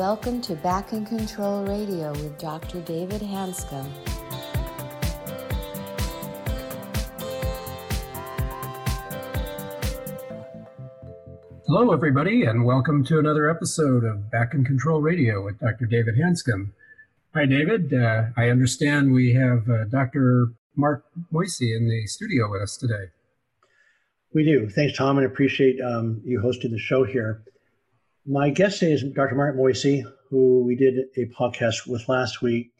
welcome 0.00 0.40
to 0.40 0.54
Back 0.54 0.94
in 0.94 1.04
Control 1.04 1.62
Radio 1.62 2.12
with 2.12 2.38
Dr. 2.38 2.80
David 2.80 3.20
Hanscom. 3.20 3.86
Hello, 11.66 11.92
everybody, 11.92 12.44
and 12.44 12.64
welcome 12.64 13.04
to 13.04 13.18
another 13.18 13.50
episode 13.50 14.04
of 14.04 14.30
Back 14.30 14.54
in 14.54 14.64
Control 14.64 15.02
Radio 15.02 15.44
with 15.44 15.58
Dr. 15.58 15.84
David 15.84 16.14
Hanscom. 16.16 16.70
Hi, 17.34 17.44
David. 17.44 17.92
Uh, 17.92 18.28
I 18.38 18.48
understand 18.48 19.12
we 19.12 19.34
have 19.34 19.68
uh, 19.68 19.84
Dr. 19.84 20.54
Marc 20.76 21.04
Moisi 21.30 21.76
in 21.76 21.90
the 21.90 22.06
studio 22.06 22.50
with 22.50 22.62
us 22.62 22.78
today. 22.78 23.10
We 24.32 24.44
do. 24.44 24.66
Thanks, 24.70 24.96
Tom, 24.96 25.18
and 25.18 25.26
appreciate 25.26 25.78
um, 25.82 26.22
you 26.24 26.40
hosting 26.40 26.70
the 26.70 26.78
show 26.78 27.04
here. 27.04 27.42
My 28.26 28.50
guest 28.50 28.80
today 28.80 28.92
is 28.92 29.02
Dr. 29.02 29.34
Marc 29.34 29.56
Moisi, 29.56 30.04
who 30.28 30.62
we 30.62 30.76
did 30.76 31.06
a 31.16 31.24
podcast 31.26 31.86
with 31.86 32.06
last 32.06 32.42
week. 32.42 32.70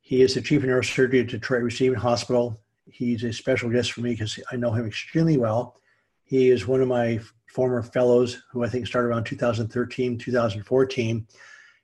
He 0.00 0.22
is 0.22 0.34
the 0.34 0.40
chief 0.40 0.62
of 0.62 0.70
neurosurgery 0.70 1.20
at 1.20 1.26
Detroit 1.26 1.62
Receiving 1.62 1.98
Hospital. 1.98 2.58
He's 2.90 3.22
a 3.22 3.30
special 3.30 3.68
guest 3.68 3.92
for 3.92 4.00
me 4.00 4.12
because 4.12 4.40
I 4.50 4.56
know 4.56 4.72
him 4.72 4.86
extremely 4.86 5.36
well. 5.36 5.78
He 6.24 6.48
is 6.48 6.66
one 6.66 6.80
of 6.80 6.88
my 6.88 7.20
former 7.44 7.82
fellows 7.82 8.42
who 8.50 8.64
I 8.64 8.70
think 8.70 8.86
started 8.86 9.08
around 9.08 9.24
2013, 9.24 10.16
2014. 10.16 11.26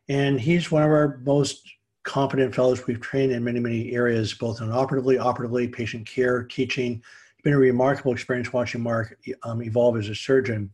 And 0.08 0.40
he's 0.40 0.70
one 0.70 0.82
of 0.82 0.88
our 0.88 1.20
most 1.22 1.70
competent 2.04 2.54
fellows 2.54 2.86
we've 2.86 3.00
trained 3.00 3.32
in 3.32 3.44
many, 3.44 3.60
many 3.60 3.92
areas, 3.92 4.32
both 4.32 4.62
on 4.62 4.72
operatively, 4.72 5.18
operatively, 5.18 5.68
patient 5.68 6.06
care, 6.06 6.44
teaching. 6.44 7.02
It's 7.34 7.42
been 7.42 7.52
a 7.52 7.58
remarkable 7.58 8.12
experience 8.12 8.54
watching 8.54 8.80
Marc 8.80 9.18
um, 9.42 9.62
evolve 9.62 9.98
as 9.98 10.08
a 10.08 10.14
surgeon. 10.14 10.70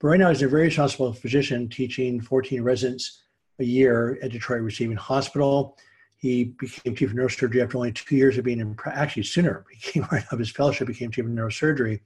But 0.00 0.08
right 0.08 0.20
now, 0.20 0.28
he's 0.28 0.42
a 0.42 0.48
very 0.48 0.64
responsible 0.64 1.12
physician 1.12 1.68
teaching 1.68 2.20
14 2.20 2.62
residents 2.62 3.22
a 3.58 3.64
year 3.64 4.16
at 4.22 4.30
Detroit 4.30 4.62
Receiving 4.62 4.96
Hospital. 4.96 5.76
He 6.16 6.44
became 6.44 6.94
chief 6.94 7.10
of 7.10 7.16
neurosurgery 7.16 7.62
after 7.62 7.78
only 7.78 7.92
two 7.92 8.16
years 8.16 8.38
of 8.38 8.44
being 8.44 8.60
in, 8.60 8.76
actually 8.86 9.24
sooner. 9.24 9.64
He 9.72 9.92
came 9.92 10.06
right 10.12 10.24
of 10.30 10.38
his 10.38 10.50
fellowship, 10.50 10.86
became 10.86 11.10
chief 11.10 11.24
of 11.24 11.30
neurosurgery. 11.32 12.00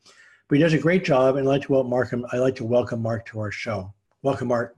But 0.48 0.56
he 0.56 0.62
does 0.62 0.72
a 0.72 0.78
great 0.78 1.04
job, 1.04 1.36
and 1.36 1.46
I'd 1.46 1.50
like 1.50 1.62
to 1.62 1.72
welcome 1.72 1.90
Marc. 1.90 2.14
I'd 2.32 2.38
like 2.38 2.56
to 2.56 2.64
welcome 2.64 3.02
Marc 3.02 3.26
to 3.26 3.40
our 3.40 3.50
show. 3.50 3.92
Welcome, 4.22 4.48
Marc. 4.48 4.74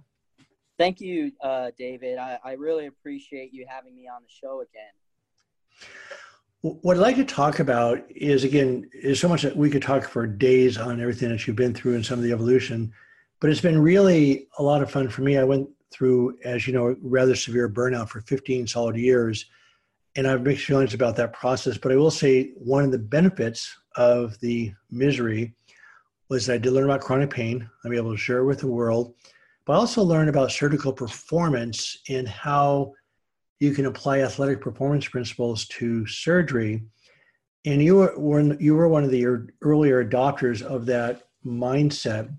Thank 0.77 1.01
you, 1.01 1.31
uh, 1.41 1.71
David. 1.79 2.19
I, 2.19 2.39
I 2.45 2.53
really 2.53 2.87
appreciate 2.87 3.55
you 3.55 3.65
having 3.69 3.95
me 3.95 4.09
on 4.09 4.23
the 4.23 4.29
show 4.29 4.63
again. 4.63 4.93
What 6.63 6.97
I'd 6.97 7.01
like 7.01 7.17
to 7.17 7.25
talk 7.25 7.61
about 7.61 8.03
is 8.11 8.43
again 8.43 8.89
is 8.93 9.21
so 9.21 9.29
much 9.29 9.43
that 9.43 9.57
we 9.57 9.71
could 9.71 9.83
talk 9.83 10.05
for 10.05 10.27
days 10.27 10.79
on 10.79 11.01
everything 11.01 11.29
that 11.29 11.47
you've 11.47 11.57
been 11.57 11.75
through 11.75 11.95
and 11.95 12.05
some 12.05 12.19
of 12.19 12.25
the 12.25 12.33
evolution, 12.33 12.93
but 13.45 13.51
it's 13.51 13.61
been 13.61 13.79
really 13.79 14.49
a 14.57 14.63
lot 14.63 14.81
of 14.81 14.91
fun 14.91 15.07
for 15.07 15.21
me. 15.21 15.37
I 15.37 15.45
went 15.45 15.69
through, 15.93 16.39
as 16.47 16.67
you 16.67 16.73
know, 16.73 16.97
rather 17.03 17.35
severe 17.35 17.69
burnout 17.69 18.09
for 18.09 18.23
15 18.23 18.67
solid 18.67 18.97
years, 18.97 19.45
and 20.17 20.27
I 20.27 20.31
have 20.31 20.45
mixed 20.45 20.65
feelings 20.65 20.95
about 20.95 21.15
that 21.17 21.35
process. 21.35 21.77
But 21.77 21.93
I 21.93 21.97
will 21.97 22.11
say 22.11 22.53
one 22.57 22.85
of 22.85 22.91
the 22.91 22.99
benefits 22.99 23.71
of 23.97 24.41
the 24.41 24.73
misery 24.91 25.53
was 26.31 26.47
that 26.47 26.55
I 26.55 26.57
did 26.57 26.73
learn 26.73 26.87
about 26.87 27.03
chronic 27.03 27.29
pain. 27.29 27.69
I'm 27.85 27.93
able 27.93 28.13
to 28.13 28.17
share 28.17 28.39
it 28.39 28.47
with 28.47 28.61
the 28.61 28.67
world, 28.67 29.13
but 29.67 29.75
I 29.75 29.77
also 29.77 30.03
learned 30.03 30.31
about 30.31 30.51
surgical 30.51 30.95
performance 30.95 31.99
and 32.09 32.27
how 32.27 32.95
you 33.61 33.75
can 33.75 33.85
apply 33.85 34.21
athletic 34.21 34.63
performance 34.63 35.07
principles 35.07 35.67
to 35.67 36.07
surgery. 36.07 36.83
And 37.67 37.83
you 37.83 37.97
were 37.97 38.57
you 38.59 38.75
were 38.75 38.89
one 38.89 39.05
of 39.05 39.11
the 39.11 39.27
earlier 39.61 40.03
adopters 40.03 40.63
of 40.63 40.87
that 40.87 41.25
mindset. 41.45 42.35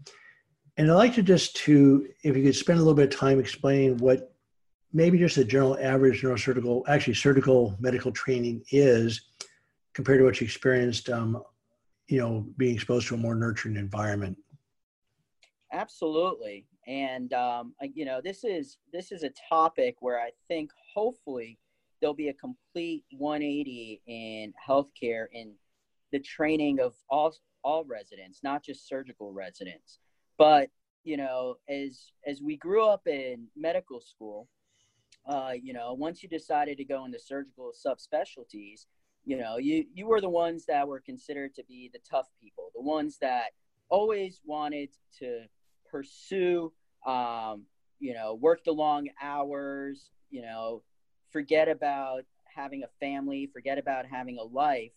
And 0.78 0.92
I'd 0.92 0.96
like 0.96 1.16
to 1.16 1.24
just 1.24 1.56
to, 1.58 2.08
if 2.24 2.36
you 2.36 2.44
could 2.44 2.56
spend 2.56 2.80
a 2.80 2.82
little 2.82 2.96
bit 2.96 3.14
of 3.14 3.20
time 3.20 3.40
explaining 3.40 3.98
what 3.98 4.36
maybe 4.92 5.18
just 5.18 5.36
the 5.36 5.46
general 5.46 5.78
average 5.80 6.22
neurosurgical, 6.22 6.84
actually 6.88 7.14
surgical 7.14 7.76
medical 7.80 8.12
training 8.12 8.64
is 8.72 9.22
compared 9.94 10.20
to 10.20 10.26
what 10.26 10.40
you 10.42 10.46
experienced, 10.46 11.10
um, 11.10 11.42
you 12.08 12.20
know, 12.20 12.46
being 12.58 12.76
exposed 12.76 13.08
to 13.08 13.16
a 13.16 13.18
more 13.18 13.36
nurturing 13.36 13.78
environment. 13.78 14.38
Absolutely, 15.72 16.66
and 16.88 17.34
um, 17.34 17.74
you 17.82 18.06
know, 18.06 18.22
this 18.24 18.44
is 18.44 18.78
this 18.94 19.12
is 19.12 19.24
a 19.24 19.32
topic 19.50 19.96
where 20.00 20.20
I 20.20 20.32
think 20.48 20.72
hopefully 20.94 21.58
there'll 22.00 22.14
be 22.14 22.30
a 22.30 22.34
complete 22.34 23.04
180 23.12 24.02
in 24.08 24.54
healthcare 24.66 25.26
in 25.34 25.54
the 26.12 26.20
training 26.20 26.80
of 26.80 26.94
all 27.10 27.36
all 27.64 27.84
residents, 27.86 28.42
not 28.44 28.64
just 28.64 28.88
surgical 28.88 29.34
residents. 29.34 30.00
But 30.38 30.70
you 31.04 31.18
know, 31.18 31.58
as 31.70 32.12
as 32.26 32.42
we 32.42 32.58
grew 32.58 32.88
up 32.88 33.08
in 33.08 33.48
medical 33.56 34.02
school, 34.02 34.48
uh, 35.28 35.54
you 35.62 35.74
know, 35.74 35.94
once 35.94 36.24
you 36.24 36.30
decided 36.30 36.78
to 36.78 36.86
go 36.86 37.06
into 37.06 37.20
surgical 37.20 37.72
subspecialties, 37.74 38.86
you 39.26 39.38
know 39.38 39.58
you 39.58 39.86
you 39.94 40.06
were 40.06 40.22
the 40.22 40.30
ones 40.30 40.66
that 40.66 40.88
were 40.88 41.00
considered 41.00 41.54
to 41.56 41.64
be 41.66 41.90
the 41.92 42.00
tough 42.10 42.28
people 42.42 42.72
the 42.76 42.82
ones 42.82 43.18
that 43.20 43.50
always 43.90 44.40
wanted 44.46 44.90
to 45.20 45.42
pursue 45.90 46.72
um, 47.06 47.64
you 48.00 48.14
know 48.14 48.36
work 48.36 48.64
the 48.64 48.72
long 48.72 49.08
hours 49.22 50.12
you 50.30 50.42
know 50.42 50.84
forget 51.32 51.68
about 51.68 52.24
having 52.56 52.84
a 52.84 52.88
family 53.00 53.50
forget 53.52 53.78
about 53.78 54.06
having 54.06 54.38
a 54.38 54.44
life 54.44 54.94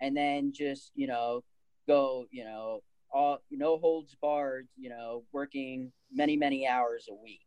and 0.00 0.16
then 0.16 0.52
just 0.52 0.90
you 0.94 1.06
know 1.06 1.42
go 1.86 2.26
you 2.30 2.44
know 2.44 2.82
all 3.12 3.38
no 3.50 3.78
holds 3.78 4.14
barred 4.20 4.68
you 4.76 4.88
know 4.88 5.24
working 5.32 5.90
many 6.12 6.36
many 6.36 6.66
hours 6.66 7.06
a 7.10 7.14
week 7.14 7.46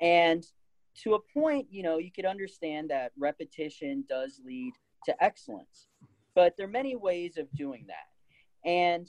and 0.00 0.46
to 0.94 1.14
a 1.14 1.18
point 1.34 1.66
you 1.70 1.82
know 1.82 1.98
you 1.98 2.10
could 2.10 2.24
understand 2.24 2.88
that 2.88 3.12
repetition 3.18 4.04
does 4.08 4.40
lead 4.44 4.72
to 5.06 5.24
excellence. 5.24 5.86
But 6.34 6.54
there 6.56 6.66
are 6.66 6.70
many 6.70 6.96
ways 6.96 7.38
of 7.38 7.50
doing 7.54 7.86
that. 7.86 8.68
And 8.68 9.08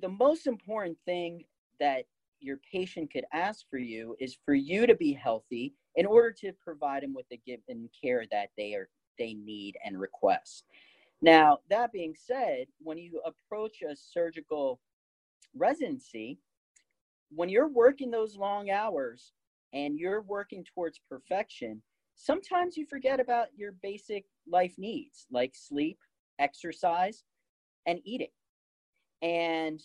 the 0.00 0.08
most 0.08 0.46
important 0.46 0.96
thing 1.04 1.44
that 1.80 2.04
your 2.40 2.58
patient 2.70 3.12
could 3.12 3.24
ask 3.32 3.64
for 3.68 3.78
you 3.78 4.14
is 4.20 4.36
for 4.44 4.54
you 4.54 4.86
to 4.86 4.94
be 4.94 5.12
healthy 5.12 5.74
in 5.96 6.06
order 6.06 6.30
to 6.30 6.52
provide 6.62 7.02
them 7.02 7.14
with 7.14 7.28
the 7.30 7.40
given 7.44 7.88
care 8.00 8.24
that 8.30 8.50
they 8.56 8.74
are 8.74 8.88
they 9.18 9.34
need 9.34 9.76
and 9.84 9.98
request. 9.98 10.64
Now, 11.20 11.58
that 11.68 11.92
being 11.92 12.14
said, 12.14 12.66
when 12.80 12.98
you 12.98 13.20
approach 13.24 13.82
a 13.82 13.96
surgical 13.96 14.80
residency, 15.54 16.38
when 17.30 17.48
you're 17.48 17.68
working 17.68 18.10
those 18.10 18.36
long 18.36 18.70
hours 18.70 19.32
and 19.72 19.98
you're 19.98 20.22
working 20.22 20.64
towards 20.64 21.00
perfection, 21.10 21.82
sometimes 22.14 22.76
you 22.76 22.86
forget 22.86 23.20
about 23.20 23.48
your 23.56 23.72
basic 23.82 24.24
life 24.50 24.74
needs 24.78 25.26
like 25.30 25.54
sleep, 25.54 25.98
exercise, 26.38 27.24
and 27.86 28.00
eating. 28.04 28.28
And 29.22 29.80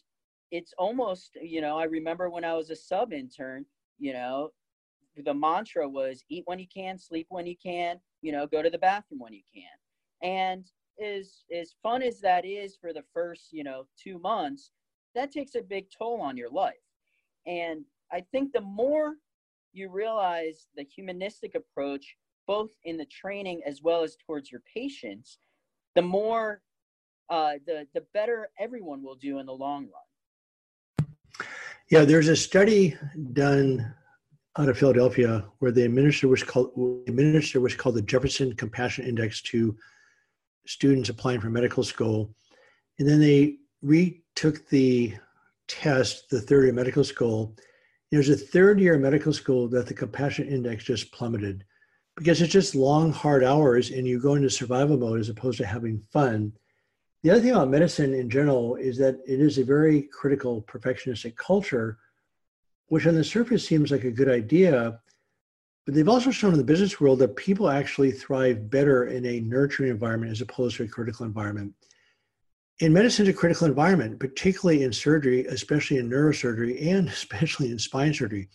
it's 0.51 0.73
almost, 0.77 1.37
you 1.41 1.61
know, 1.61 1.77
I 1.77 1.85
remember 1.85 2.29
when 2.29 2.45
I 2.45 2.53
was 2.53 2.69
a 2.69 2.75
sub 2.75 3.11
intern, 3.11 3.65
you 3.97 4.13
know, 4.13 4.51
the 5.25 5.33
mantra 5.33 5.87
was 5.87 6.23
eat 6.29 6.43
when 6.45 6.59
you 6.59 6.67
can, 6.73 6.97
sleep 6.97 7.27
when 7.29 7.45
you 7.45 7.55
can, 7.61 7.99
you 8.21 8.31
know, 8.31 8.47
go 8.47 8.61
to 8.61 8.69
the 8.69 8.77
bathroom 8.77 9.19
when 9.19 9.33
you 9.33 9.41
can. 9.53 9.63
And 10.21 10.65
as 11.01 11.43
as 11.53 11.75
fun 11.81 12.01
as 12.01 12.19
that 12.21 12.45
is 12.45 12.75
for 12.75 12.93
the 12.93 13.03
first, 13.13 13.51
you 13.51 13.63
know, 13.63 13.85
2 14.03 14.19
months, 14.19 14.71
that 15.15 15.31
takes 15.31 15.55
a 15.55 15.61
big 15.61 15.87
toll 15.95 16.21
on 16.21 16.37
your 16.37 16.49
life. 16.49 16.75
And 17.45 17.85
I 18.11 18.21
think 18.31 18.53
the 18.53 18.61
more 18.61 19.15
you 19.71 19.89
realize 19.89 20.67
the 20.75 20.83
humanistic 20.83 21.55
approach 21.55 22.15
both 22.45 22.71
in 22.83 22.97
the 22.97 23.05
training 23.05 23.61
as 23.65 23.81
well 23.81 24.03
as 24.03 24.15
towards 24.17 24.51
your 24.51 24.61
patients, 24.71 25.37
the 25.95 26.01
more, 26.01 26.61
uh, 27.29 27.53
the 27.65 27.87
the 27.93 28.05
better 28.13 28.49
everyone 28.59 29.01
will 29.01 29.15
do 29.15 29.39
in 29.39 29.45
the 29.45 29.53
long 29.53 29.87
run. 29.87 31.07
Yeah, 31.89 32.05
there's 32.05 32.27
a 32.27 32.35
study 32.35 32.97
done 33.33 33.93
out 34.57 34.69
of 34.69 34.77
Philadelphia 34.77 35.45
where 35.59 35.71
they 35.71 35.83
administer 35.83 36.27
what's 36.27 36.43
called 36.43 36.71
administer 37.07 37.59
what's 37.61 37.75
called 37.75 37.95
the 37.95 38.01
Jefferson 38.01 38.53
Compassion 38.55 39.05
Index 39.05 39.41
to 39.43 39.75
students 40.65 41.09
applying 41.09 41.41
for 41.41 41.49
medical 41.49 41.83
school, 41.83 42.33
and 42.99 43.07
then 43.07 43.19
they 43.19 43.57
retook 43.81 44.67
the 44.69 45.13
test 45.67 46.29
the 46.29 46.41
third 46.41 46.65
year 46.65 46.73
medical 46.73 47.03
school. 47.03 47.55
There's 48.11 48.29
a 48.29 48.37
third 48.37 48.79
year 48.79 48.97
medical 48.97 49.33
school 49.33 49.67
that 49.69 49.87
the 49.87 49.93
compassion 49.93 50.47
index 50.47 50.83
just 50.83 51.11
plummeted 51.11 51.63
because 52.15 52.41
it's 52.41 52.53
just 52.53 52.75
long, 52.75 53.11
hard 53.11 53.43
hours 53.43 53.91
and 53.91 54.07
you 54.07 54.19
go 54.19 54.35
into 54.35 54.49
survival 54.49 54.97
mode 54.97 55.19
as 55.19 55.29
opposed 55.29 55.57
to 55.57 55.65
having 55.65 56.03
fun. 56.11 56.53
The 57.23 57.31
other 57.31 57.41
thing 57.41 57.51
about 57.51 57.69
medicine 57.69 58.13
in 58.13 58.29
general 58.29 58.75
is 58.75 58.97
that 58.97 59.15
it 59.25 59.39
is 59.39 59.57
a 59.57 59.63
very 59.63 60.03
critical 60.03 60.61
perfectionistic 60.63 61.35
culture, 61.37 61.97
which 62.87 63.07
on 63.07 63.15
the 63.15 63.23
surface 63.23 63.65
seems 63.65 63.91
like 63.91 64.03
a 64.03 64.11
good 64.11 64.29
idea. 64.29 64.99
But 65.85 65.95
they've 65.95 66.07
also 66.07 66.31
shown 66.31 66.53
in 66.53 66.57
the 66.57 66.63
business 66.63 67.01
world 67.01 67.19
that 67.19 67.35
people 67.35 67.69
actually 67.69 68.11
thrive 68.11 68.69
better 68.69 69.07
in 69.07 69.25
a 69.25 69.41
nurturing 69.41 69.89
environment 69.89 70.31
as 70.31 70.41
opposed 70.41 70.77
to 70.77 70.83
a 70.83 70.87
critical 70.87 71.25
environment. 71.25 71.73
In 72.79 72.93
medicine, 72.93 73.27
a 73.27 73.33
critical 73.33 73.67
environment, 73.67 74.19
particularly 74.19 74.83
in 74.83 74.93
surgery, 74.93 75.45
especially 75.45 75.97
in 75.97 76.09
neurosurgery 76.09 76.87
and 76.87 77.07
especially 77.19 77.71
in 77.71 77.79
spine 77.79 78.13
surgery. 78.13 78.49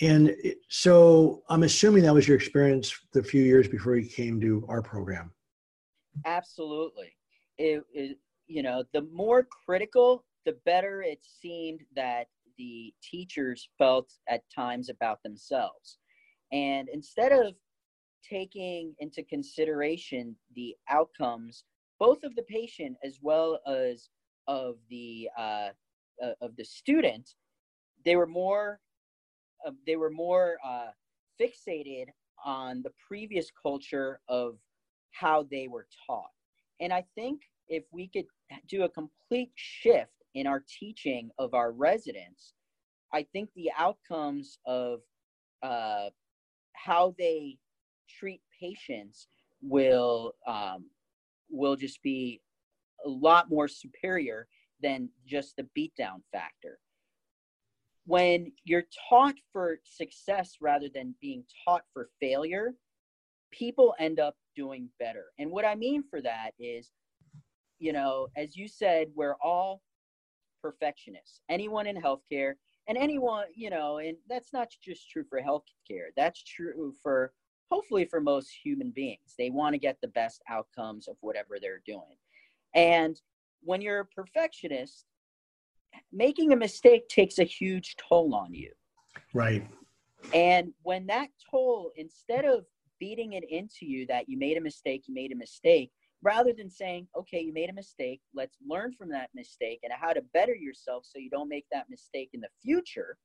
And 0.00 0.34
so 0.68 1.42
I'm 1.48 1.64
assuming 1.64 2.04
that 2.04 2.14
was 2.14 2.28
your 2.28 2.36
experience 2.36 2.96
the 3.12 3.22
few 3.22 3.42
years 3.42 3.66
before 3.66 3.96
you 3.96 4.08
came 4.08 4.40
to 4.40 4.64
our 4.68 4.80
program. 4.82 5.32
Absolutely. 6.24 7.16
It, 7.56 7.82
it, 7.92 8.18
you 8.46 8.62
know, 8.62 8.84
the 8.92 9.02
more 9.12 9.46
critical, 9.66 10.24
the 10.44 10.56
better 10.64 11.02
it 11.02 11.20
seemed 11.22 11.80
that 11.96 12.26
the 12.56 12.92
teachers 13.02 13.68
felt 13.76 14.12
at 14.28 14.42
times 14.54 14.88
about 14.88 15.22
themselves. 15.22 15.98
And 16.52 16.88
instead 16.92 17.32
of 17.32 17.54
taking 18.28 18.94
into 18.98 19.22
consideration 19.22 20.36
the 20.54 20.74
outcomes, 20.88 21.64
both 21.98 22.22
of 22.24 22.34
the 22.36 22.42
patient 22.42 22.96
as 23.04 23.18
well 23.22 23.58
as 23.66 24.08
of 24.46 24.76
the 24.88 25.28
uh, 25.36 25.68
uh, 26.22 26.32
of 26.40 26.56
the 26.56 26.64
student, 26.64 27.34
they 28.04 28.16
were 28.16 28.26
more 28.26 28.80
uh, 29.66 29.72
they 29.86 29.96
were 29.96 30.10
more 30.10 30.56
uh, 30.64 30.90
fixated 31.40 32.06
on 32.44 32.82
the 32.82 32.92
previous 33.06 33.50
culture 33.62 34.20
of 34.28 34.56
how 35.12 35.46
they 35.50 35.68
were 35.68 35.86
taught. 36.06 36.30
And 36.80 36.92
I 36.92 37.04
think 37.14 37.42
if 37.68 37.84
we 37.92 38.08
could 38.08 38.26
do 38.68 38.84
a 38.84 38.88
complete 38.88 39.50
shift 39.54 40.12
in 40.34 40.46
our 40.46 40.62
teaching 40.78 41.30
of 41.38 41.54
our 41.54 41.72
residents, 41.72 42.54
I 43.12 43.26
think 43.32 43.50
the 43.54 43.70
outcomes 43.76 44.58
of 44.66 45.00
uh, 45.62 46.10
how 46.84 47.14
they 47.18 47.56
treat 48.08 48.40
patients 48.60 49.28
will 49.62 50.32
um, 50.46 50.86
will 51.50 51.76
just 51.76 52.02
be 52.02 52.40
a 53.04 53.08
lot 53.08 53.50
more 53.50 53.68
superior 53.68 54.46
than 54.82 55.08
just 55.26 55.56
the 55.56 55.66
beatdown 55.76 56.20
factor. 56.32 56.78
When 58.06 58.52
you're 58.64 58.86
taught 59.08 59.34
for 59.52 59.78
success 59.84 60.56
rather 60.60 60.88
than 60.92 61.14
being 61.20 61.44
taught 61.64 61.82
for 61.92 62.08
failure, 62.20 62.72
people 63.50 63.94
end 63.98 64.18
up 64.18 64.34
doing 64.56 64.88
better. 64.98 65.26
And 65.38 65.50
what 65.50 65.64
I 65.64 65.74
mean 65.74 66.02
for 66.08 66.20
that 66.22 66.52
is, 66.58 66.90
you 67.78 67.92
know, 67.92 68.28
as 68.36 68.56
you 68.56 68.66
said, 68.66 69.08
we're 69.14 69.36
all 69.42 69.82
perfectionists. 70.62 71.40
Anyone 71.48 71.86
in 71.86 71.96
healthcare 71.96 72.54
and 72.88 72.96
anyone, 72.96 73.46
you 73.54 73.70
know, 73.70 73.98
and 73.98 74.16
that's 74.28 74.52
not 74.52 74.68
just 74.82 75.10
true 75.10 75.24
for 75.28 75.40
healthcare. 75.40 76.08
That's 76.16 76.42
true 76.42 76.94
for 77.02 77.32
hopefully 77.70 78.06
for 78.06 78.20
most 78.20 78.50
human 78.50 78.90
beings. 78.90 79.34
They 79.36 79.50
want 79.50 79.74
to 79.74 79.78
get 79.78 79.98
the 80.00 80.08
best 80.08 80.42
outcomes 80.48 81.06
of 81.06 81.16
whatever 81.20 81.58
they're 81.60 81.82
doing. 81.86 82.16
And 82.74 83.20
when 83.62 83.82
you're 83.82 84.00
a 84.00 84.06
perfectionist, 84.06 85.04
making 86.12 86.52
a 86.52 86.56
mistake 86.56 87.08
takes 87.08 87.38
a 87.38 87.44
huge 87.44 87.96
toll 87.96 88.34
on 88.34 88.54
you. 88.54 88.72
Right. 89.34 89.66
And 90.32 90.72
when 90.82 91.06
that 91.06 91.28
toll, 91.50 91.92
instead 91.96 92.44
of 92.44 92.64
beating 92.98 93.34
it 93.34 93.44
into 93.48 93.86
you 93.86 94.06
that 94.06 94.28
you 94.28 94.38
made 94.38 94.56
a 94.56 94.60
mistake, 94.62 95.04
you 95.06 95.14
made 95.14 95.32
a 95.32 95.36
mistake, 95.36 95.92
rather 96.22 96.52
than 96.52 96.70
saying, 96.70 97.06
okay, 97.16 97.40
you 97.40 97.52
made 97.52 97.70
a 97.70 97.74
mistake, 97.74 98.20
let's 98.34 98.56
learn 98.66 98.92
from 98.92 99.08
that 99.10 99.30
mistake 99.34 99.80
and 99.82 99.92
how 99.92 100.12
to 100.12 100.22
better 100.34 100.54
yourself 100.54 101.04
so 101.04 101.18
you 101.18 101.30
don't 101.30 101.48
make 101.48 101.66
that 101.70 101.88
mistake 101.88 102.30
in 102.32 102.40
the 102.40 102.48
future, 102.62 103.16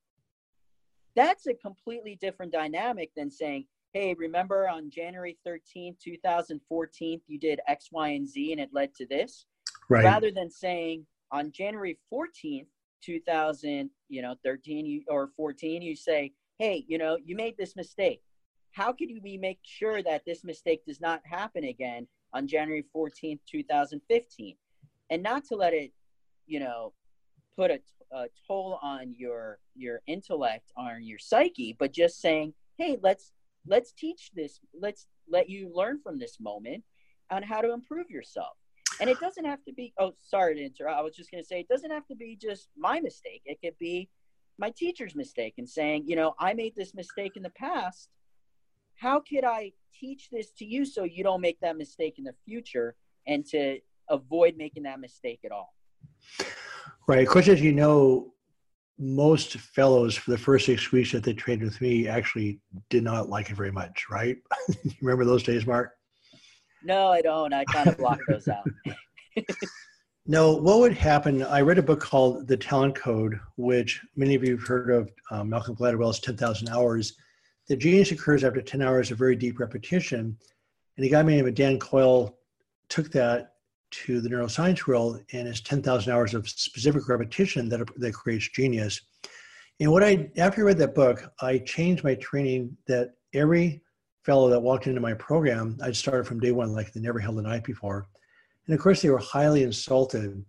that's 1.15 1.47
a 1.47 1.53
completely 1.53 2.17
different 2.21 2.51
dynamic 2.51 3.11
than 3.15 3.29
saying, 3.29 3.65
hey, 3.93 4.15
remember 4.15 4.67
on 4.67 4.89
January 4.89 5.37
13th, 5.47 5.99
2014, 5.99 7.21
you 7.27 7.39
did 7.39 7.59
X, 7.67 7.89
Y, 7.91 8.09
and 8.09 8.27
Z 8.27 8.51
and 8.51 8.61
it 8.61 8.69
led 8.73 8.93
to 8.95 9.05
this? 9.05 9.45
Right. 9.89 10.03
Rather 10.03 10.31
than 10.31 10.49
saying 10.49 11.05
on 11.31 11.51
January 11.51 11.99
14th, 12.11 12.67
2000, 13.03 13.89
you 14.09 14.21
know, 14.21 14.35
13 14.43 14.85
you, 14.85 15.03
or 15.07 15.29
14, 15.35 15.81
you 15.81 15.95
say, 15.95 16.31
hey, 16.57 16.85
you 16.87 16.97
know, 16.97 17.17
you 17.23 17.35
made 17.35 17.57
this 17.57 17.75
mistake. 17.75 18.21
How 18.71 18.91
could 18.91 19.09
we 19.21 19.37
make 19.37 19.59
sure 19.61 20.01
that 20.01 20.23
this 20.25 20.43
mistake 20.43 20.83
does 20.85 20.99
not 20.99 21.21
happen 21.25 21.65
again 21.65 22.07
on 22.33 22.47
January 22.47 22.85
14th, 22.95 23.39
2015? 23.49 24.55
And 25.09 25.23
not 25.23 25.45
to 25.45 25.55
let 25.55 25.73
it, 25.73 25.91
you 26.47 26.59
know, 26.59 26.93
put 27.55 27.71
a, 27.71 27.79
a 28.11 28.25
toll 28.47 28.79
on 28.81 29.13
your 29.17 29.59
your 29.75 30.01
intellect, 30.07 30.71
on 30.75 31.03
your 31.03 31.19
psyche, 31.19 31.75
but 31.77 31.91
just 31.91 32.21
saying, 32.21 32.53
hey, 32.77 32.97
let's 33.01 33.31
let's 33.67 33.91
teach 33.91 34.31
this 34.35 34.59
let's 34.73 35.07
let 35.29 35.49
you 35.49 35.71
learn 35.73 35.99
from 36.01 36.19
this 36.19 36.39
moment 36.39 36.83
on 37.31 37.43
how 37.43 37.61
to 37.61 37.73
improve 37.73 38.09
yourself. 38.09 38.57
And 38.99 39.09
it 39.09 39.19
doesn't 39.19 39.45
have 39.45 39.63
to 39.65 39.73
be 39.73 39.93
oh 39.99 40.13
sorry 40.21 40.55
to 40.55 40.63
interrupt 40.63 40.97
i 40.97 41.01
was 41.01 41.15
just 41.15 41.31
going 41.31 41.41
to 41.41 41.47
say 41.47 41.59
it 41.59 41.67
doesn't 41.67 41.91
have 41.91 42.07
to 42.07 42.15
be 42.15 42.37
just 42.39 42.69
my 42.77 42.99
mistake. 42.99 43.41
It 43.45 43.59
could 43.63 43.77
be 43.79 44.09
my 44.59 44.69
teacher's 44.69 45.15
mistake 45.15 45.55
and 45.57 45.67
saying 45.67 46.03
you 46.07 46.15
know 46.15 46.35
i 46.39 46.53
made 46.53 46.75
this 46.75 46.93
mistake 46.93 47.35
in 47.35 47.43
the 47.43 47.49
past. 47.51 48.09
How 48.95 49.19
could 49.19 49.43
i 49.43 49.71
teach 49.99 50.29
this 50.31 50.51
to 50.51 50.65
you 50.65 50.85
so 50.85 51.03
you 51.03 51.23
don't 51.23 51.41
make 51.41 51.59
that 51.61 51.77
mistake 51.77 52.15
in 52.17 52.23
the 52.23 52.35
future 52.45 52.95
and 53.27 53.45
to 53.45 53.77
avoid 54.09 54.55
making 54.57 54.83
that 54.83 54.99
mistake 54.99 55.39
at 55.45 55.51
all 55.51 55.73
right 57.07 57.25
of 57.25 57.27
course 57.27 57.47
as 57.47 57.61
you 57.61 57.71
know 57.71 58.33
most 58.99 59.57
fellows 59.57 60.15
for 60.15 60.31
the 60.31 60.37
first 60.37 60.65
six 60.65 60.91
weeks 60.91 61.11
that 61.11 61.23
they 61.23 61.33
trained 61.33 61.61
with 61.61 61.79
me 61.81 62.07
actually 62.07 62.59
did 62.89 63.03
not 63.03 63.29
like 63.29 63.49
it 63.49 63.55
very 63.55 63.71
much, 63.71 64.05
right? 64.09 64.37
you 64.83 64.91
remember 65.01 65.25
those 65.25 65.43
days, 65.43 65.65
Marc? 65.65 65.91
No, 66.83 67.07
I 67.07 67.21
don't. 67.21 67.53
I 67.53 67.65
kind 67.65 67.87
of 67.87 67.97
block 67.97 68.19
those 68.27 68.47
out. 68.47 68.67
no, 70.27 70.53
what 70.53 70.79
would 70.79 70.93
happen? 70.93 71.43
I 71.43 71.61
read 71.61 71.79
a 71.79 71.83
book 71.83 72.01
called 72.01 72.47
The 72.47 72.57
Talent 72.57 72.95
Code, 72.95 73.39
which 73.57 74.01
many 74.15 74.35
of 74.35 74.43
you 74.43 74.57
have 74.57 74.67
heard 74.67 74.91
of 74.91 75.09
um, 75.31 75.49
Malcolm 75.49 75.75
Gladwell's 75.75 76.19
10,000 76.19 76.69
Hours. 76.69 77.15
The 77.67 77.77
genius 77.77 78.11
occurs 78.11 78.43
after 78.43 78.61
10 78.61 78.81
hours 78.81 79.11
of 79.11 79.17
very 79.17 79.35
deep 79.35 79.59
repetition. 79.59 80.37
And 80.97 81.05
a 81.05 81.09
guy 81.09 81.21
named 81.21 81.55
Dan 81.55 81.79
Coyle 81.79 82.37
took 82.89 83.11
that 83.11 83.53
to 83.91 84.21
the 84.21 84.29
neuroscience 84.29 84.87
world 84.87 85.21
and 85.33 85.47
it's 85.47 85.61
10,000 85.61 86.11
hours 86.11 86.33
of 86.33 86.49
specific 86.49 87.07
repetition 87.07 87.69
that, 87.69 87.87
that 87.97 88.13
creates 88.13 88.49
genius. 88.49 88.99
And 89.79 89.91
what 89.91 90.03
I, 90.03 90.29
after 90.37 90.61
I 90.61 90.65
read 90.65 90.77
that 90.79 90.95
book, 90.95 91.31
I 91.41 91.59
changed 91.59 92.03
my 92.03 92.15
training 92.15 92.75
that 92.87 93.13
every 93.33 93.81
fellow 94.23 94.49
that 94.49 94.59
walked 94.59 94.87
into 94.87 95.01
my 95.01 95.13
program, 95.13 95.77
I'd 95.83 95.95
started 95.95 96.25
from 96.25 96.39
day 96.39 96.51
one 96.51 96.73
like 96.73 96.91
they 96.91 97.01
never 97.01 97.19
held 97.19 97.37
a 97.39 97.41
knife 97.41 97.63
before. 97.63 98.07
And 98.65 98.75
of 98.75 98.81
course, 98.81 99.01
they 99.01 99.09
were 99.09 99.17
highly 99.17 99.63
insulted. 99.63 100.43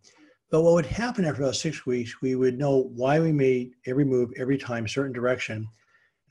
But 0.50 0.62
what 0.62 0.74
would 0.74 0.86
happen 0.86 1.24
after 1.24 1.42
about 1.42 1.56
six 1.56 1.84
weeks, 1.84 2.20
we 2.22 2.36
would 2.36 2.58
know 2.58 2.90
why 2.94 3.18
we 3.18 3.32
made 3.32 3.72
every 3.86 4.04
move 4.04 4.30
every 4.36 4.56
time, 4.56 4.86
certain 4.86 5.12
direction. 5.12 5.66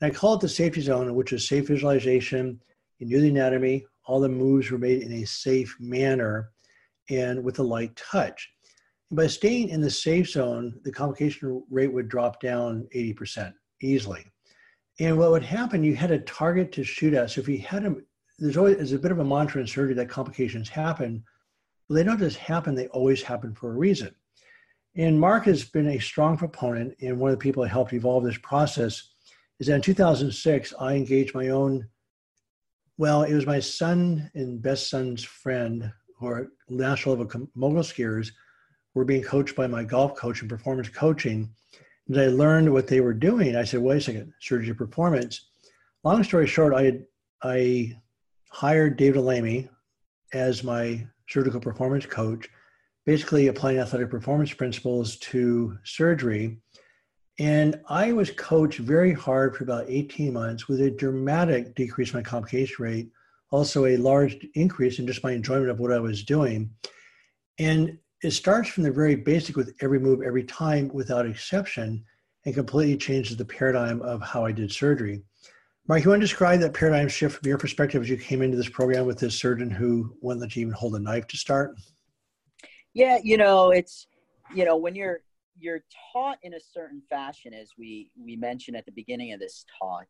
And 0.04 0.12
I 0.12 0.14
call 0.14 0.34
it 0.34 0.40
the 0.42 0.50
safety 0.50 0.82
zone, 0.82 1.14
which 1.14 1.32
is 1.32 1.48
safe 1.48 1.68
visualization. 1.68 2.60
You 2.98 3.06
knew 3.06 3.22
the 3.22 3.30
anatomy, 3.30 3.86
all 4.04 4.20
the 4.20 4.28
moves 4.28 4.70
were 4.70 4.76
made 4.76 5.00
in 5.00 5.10
a 5.10 5.24
safe 5.24 5.74
manner 5.80 6.50
and 7.08 7.42
with 7.42 7.58
a 7.58 7.62
light 7.62 7.96
touch. 7.96 8.50
And 9.08 9.16
by 9.16 9.28
staying 9.28 9.70
in 9.70 9.80
the 9.80 9.90
safe 9.90 10.28
zone, 10.28 10.78
the 10.84 10.92
complication 10.92 11.64
rate 11.70 11.90
would 11.90 12.10
drop 12.10 12.38
down 12.38 12.86
80% 12.94 13.54
easily. 13.80 14.26
And 15.00 15.16
what 15.16 15.30
would 15.30 15.42
happen, 15.42 15.82
you 15.82 15.96
had 15.96 16.10
a 16.10 16.18
target 16.18 16.70
to 16.72 16.84
shoot 16.84 17.14
at. 17.14 17.30
So 17.30 17.40
if 17.40 17.48
you 17.48 17.60
had 17.60 17.86
a, 17.86 17.96
there's 18.38 18.58
always 18.58 18.76
there's 18.76 18.92
a 18.92 18.98
bit 18.98 19.10
of 19.10 19.20
a 19.20 19.24
mantra 19.24 19.62
in 19.62 19.66
surgery 19.66 19.94
that 19.94 20.10
complications 20.10 20.68
happen. 20.68 21.24
But 21.88 21.94
they 21.94 22.02
don't 22.02 22.18
just 22.18 22.36
happen, 22.36 22.74
they 22.74 22.88
always 22.88 23.22
happen 23.22 23.54
for 23.54 23.70
a 23.70 23.78
reason. 23.78 24.14
And 24.96 25.18
Mark 25.18 25.46
has 25.46 25.64
been 25.64 25.88
a 25.88 25.98
strong 25.98 26.36
proponent, 26.36 26.94
and 27.00 27.18
one 27.18 27.30
of 27.30 27.38
the 27.38 27.42
people 27.42 27.62
that 27.62 27.70
helped 27.70 27.94
evolve 27.94 28.24
this 28.24 28.38
process 28.42 29.13
is 29.60 29.66
that 29.66 29.76
in 29.76 29.80
2006, 29.82 30.74
I 30.80 30.94
engaged 30.94 31.34
my 31.34 31.48
own, 31.48 31.88
well, 32.98 33.22
it 33.22 33.34
was 33.34 33.46
my 33.46 33.60
son 33.60 34.30
and 34.34 34.62
best 34.62 34.90
son's 34.90 35.22
friend 35.24 35.92
or 36.20 36.48
national 36.68 37.16
level 37.16 37.48
mogul 37.54 37.82
skiers 37.82 38.30
were 38.94 39.04
being 39.04 39.22
coached 39.22 39.56
by 39.56 39.66
my 39.66 39.84
golf 39.84 40.14
coach 40.14 40.40
and 40.40 40.48
performance 40.50 40.88
coaching. 40.88 41.50
And 42.08 42.20
I 42.20 42.26
learned 42.26 42.72
what 42.72 42.86
they 42.86 43.00
were 43.00 43.14
doing. 43.14 43.56
I 43.56 43.64
said, 43.64 43.80
wait 43.80 43.98
a 43.98 44.00
second, 44.00 44.32
surgery 44.40 44.74
performance. 44.74 45.48
Long 46.04 46.22
story 46.22 46.46
short, 46.46 46.74
I 46.74 46.82
had, 46.82 47.04
I 47.42 47.96
hired 48.50 48.96
David 48.96 49.22
Lamy 49.22 49.68
as 50.32 50.62
my 50.62 51.06
surgical 51.28 51.60
performance 51.60 52.06
coach, 52.06 52.48
basically 53.06 53.48
applying 53.48 53.78
athletic 53.78 54.10
performance 54.10 54.52
principles 54.52 55.16
to 55.16 55.76
surgery. 55.84 56.58
And 57.38 57.80
I 57.88 58.12
was 58.12 58.30
coached 58.30 58.78
very 58.78 59.12
hard 59.12 59.56
for 59.56 59.64
about 59.64 59.86
18 59.88 60.32
months 60.32 60.68
with 60.68 60.80
a 60.80 60.90
dramatic 60.90 61.74
decrease 61.74 62.12
in 62.12 62.18
my 62.18 62.22
complication 62.22 62.76
rate 62.78 63.10
also 63.54 63.86
a 63.86 63.96
large 63.96 64.36
increase 64.54 64.98
in 64.98 65.06
just 65.06 65.22
my 65.22 65.30
enjoyment 65.30 65.70
of 65.70 65.78
what 65.78 65.92
I 65.92 66.00
was 66.00 66.24
doing. 66.24 66.70
And 67.58 67.98
it 68.20 68.32
starts 68.32 68.68
from 68.68 68.82
the 68.82 68.90
very 68.90 69.14
basic 69.14 69.56
with 69.56 69.74
every 69.80 70.00
move, 70.00 70.22
every 70.22 70.42
time, 70.42 70.90
without 70.92 71.24
exception, 71.24 72.04
and 72.44 72.54
completely 72.54 72.96
changes 72.96 73.36
the 73.36 73.44
paradigm 73.44 74.02
of 74.02 74.20
how 74.22 74.44
I 74.44 74.50
did 74.50 74.72
surgery. 74.72 75.22
Marc, 75.86 76.02
you 76.02 76.10
want 76.10 76.20
to 76.20 76.26
describe 76.26 76.60
that 76.60 76.74
paradigm 76.74 77.06
shift 77.06 77.36
from 77.36 77.48
your 77.48 77.58
perspective 77.58 78.02
as 78.02 78.08
you 78.08 78.16
came 78.16 78.42
into 78.42 78.56
this 78.56 78.68
program 78.68 79.06
with 79.06 79.20
this 79.20 79.38
surgeon 79.38 79.70
who 79.70 80.16
wouldn't 80.20 80.40
let 80.40 80.56
you 80.56 80.62
even 80.62 80.72
hold 80.72 80.96
a 80.96 80.98
knife 80.98 81.28
to 81.28 81.36
start? 81.36 81.76
Yeah, 82.92 83.18
you 83.22 83.36
know, 83.36 83.70
it's, 83.70 84.08
you 84.52 84.64
know, 84.64 84.76
when 84.76 84.96
you're 84.96 85.20
you're 85.58 85.84
taught 86.12 86.38
in 86.42 86.54
a 86.54 86.60
certain 86.60 87.00
fashion 87.08 87.54
as 87.54 87.70
we 87.78 88.10
we 88.18 88.36
mentioned 88.36 88.76
at 88.76 88.84
the 88.86 88.92
beginning 88.92 89.32
of 89.32 89.40
this 89.40 89.64
talk 89.80 90.06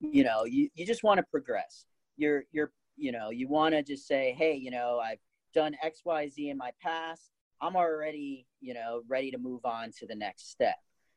you 0.00 0.24
know 0.24 0.44
you, 0.44 0.68
you 0.74 0.86
just 0.86 1.02
want 1.02 1.18
to 1.18 1.24
progress. 1.30 1.84
You're 2.16 2.44
you're 2.52 2.72
you 2.96 3.12
know 3.12 3.30
you 3.30 3.48
want 3.48 3.74
to 3.74 3.82
just 3.82 4.06
say 4.06 4.34
hey 4.36 4.54
you 4.54 4.70
know 4.70 5.00
i've 5.02 5.18
done 5.54 5.74
xyz 5.84 6.50
in 6.50 6.56
my 6.56 6.70
past. 6.82 7.30
I'm 7.60 7.76
already 7.76 8.46
you 8.60 8.74
know 8.74 9.02
ready 9.08 9.30
to 9.30 9.38
move 9.38 9.64
on 9.64 9.90
to 9.98 10.06
the 10.06 10.14
next 10.14 10.50
step 10.50 10.76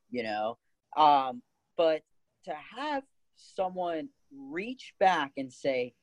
you 0.10 0.24
know? 0.24 0.58
Um 0.98 1.42
but 1.78 2.02
to 2.46 2.54
have 2.78 3.04
someone 3.36 4.10
reach 4.36 4.94
back 5.00 5.32
and 5.38 5.52
say 5.52 5.94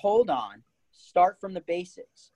hold 0.00 0.30
on. 0.30 0.62
Start 0.90 1.38
from 1.40 1.54
the 1.54 1.60
basics. 1.62 2.30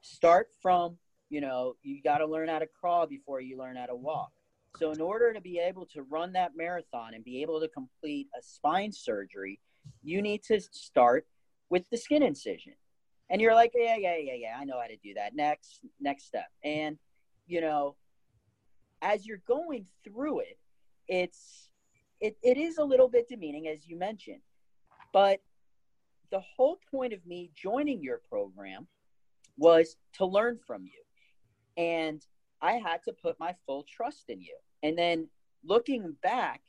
Start 0.00 0.48
from 0.60 0.96
you 1.32 1.40
know 1.40 1.74
you 1.82 2.02
got 2.02 2.18
to 2.18 2.26
learn 2.26 2.48
how 2.48 2.58
to 2.58 2.66
crawl 2.66 3.06
before 3.06 3.40
you 3.40 3.56
learn 3.56 3.76
how 3.76 3.86
to 3.86 3.96
walk. 3.96 4.30
So 4.76 4.90
in 4.92 5.00
order 5.00 5.32
to 5.32 5.40
be 5.40 5.58
able 5.58 5.86
to 5.86 6.02
run 6.02 6.32
that 6.34 6.52
marathon 6.54 7.14
and 7.14 7.24
be 7.24 7.40
able 7.40 7.58
to 7.60 7.68
complete 7.68 8.28
a 8.38 8.42
spine 8.42 8.92
surgery 8.92 9.58
you 10.02 10.22
need 10.22 10.42
to 10.44 10.60
start 10.60 11.26
with 11.70 11.84
the 11.90 11.96
skin 11.96 12.22
incision. 12.22 12.74
And 13.30 13.40
you're 13.40 13.54
like 13.54 13.72
yeah 13.74 13.96
yeah 13.96 14.16
yeah 14.18 14.34
yeah 14.34 14.56
i 14.60 14.64
know 14.64 14.78
how 14.78 14.86
to 14.86 14.96
do 14.96 15.14
that. 15.14 15.34
Next 15.34 15.80
next 15.98 16.26
step. 16.26 16.48
And 16.62 16.98
you 17.46 17.62
know 17.62 17.96
as 19.00 19.26
you're 19.26 19.42
going 19.48 19.86
through 20.04 20.40
it 20.40 20.58
it's 21.08 21.70
it, 22.20 22.36
it 22.42 22.56
is 22.56 22.76
a 22.76 22.84
little 22.84 23.08
bit 23.08 23.26
demeaning 23.26 23.68
as 23.68 23.86
you 23.86 23.98
mentioned. 23.98 24.42
But 25.14 25.40
the 26.30 26.40
whole 26.40 26.78
point 26.90 27.14
of 27.14 27.24
me 27.26 27.50
joining 27.54 28.02
your 28.02 28.20
program 28.28 28.86
was 29.56 29.96
to 30.14 30.26
learn 30.26 30.58
from 30.66 30.84
you 30.84 31.01
and 31.76 32.24
i 32.60 32.72
had 32.72 33.02
to 33.02 33.12
put 33.12 33.38
my 33.40 33.54
full 33.66 33.84
trust 33.88 34.24
in 34.28 34.40
you. 34.40 34.56
And 34.82 34.98
then 34.98 35.28
looking 35.64 36.16
back 36.22 36.60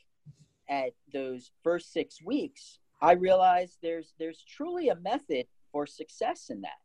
at 0.70 0.92
those 1.12 1.52
first 1.64 1.92
six 1.92 2.22
weeks 2.22 2.80
i 3.02 3.14
realized 3.14 3.78
there's 3.82 4.14
there's 4.20 4.44
truly 4.48 4.90
a 4.90 4.96
method 4.96 5.46
for 5.74 5.86
success 5.86 6.50
in 6.50 6.62
that. 6.62 6.80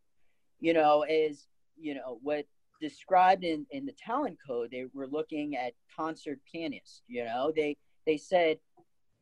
You 0.60 0.72
know 0.72 1.04
is 1.08 1.46
you 1.78 1.94
know 1.94 2.18
what 2.22 2.46
described 2.80 3.44
in 3.44 3.66
in 3.70 3.86
the 3.86 3.92
talent 3.92 4.38
code 4.44 4.70
they 4.72 4.86
were 4.92 5.06
looking 5.06 5.56
at 5.56 5.72
concert 5.96 6.40
pianists 6.50 7.02
you 7.06 7.24
know 7.24 7.52
they 7.54 7.76
they 8.06 8.16
said 8.16 8.58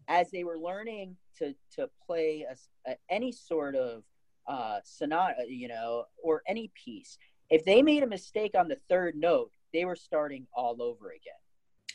as 0.09 0.31
they 0.31 0.45
were 0.45 0.59
learning 0.59 1.17
to 1.39 1.55
to 1.75 1.89
play 2.07 2.47
a, 2.49 2.91
a, 2.91 2.97
any 3.11 3.33
sort 3.33 3.75
of 3.75 4.03
uh, 4.49 4.79
sonata 4.85 5.45
you 5.49 5.69
know 5.69 6.05
or 6.23 6.43
any 6.47 6.71
piece 6.85 7.19
if 7.51 7.65
they 7.65 7.83
made 7.83 8.03
a 8.03 8.07
mistake 8.07 8.55
on 8.57 8.69
the 8.69 8.79
third 8.89 9.17
note 9.17 9.51
they 9.73 9.85
were 9.85 9.97
starting 9.97 10.47
all 10.55 10.81
over 10.81 11.11
again. 11.11 11.35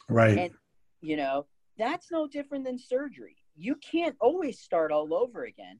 Right. 0.09 0.37
And 0.37 0.53
you 1.01 1.17
know 1.17 1.45
that's 1.77 2.11
no 2.11 2.27
different 2.27 2.65
than 2.65 2.77
surgery. 2.77 3.37
You 3.55 3.75
can't 3.75 4.15
always 4.19 4.59
start 4.59 4.91
all 4.91 5.13
over 5.13 5.45
again 5.45 5.79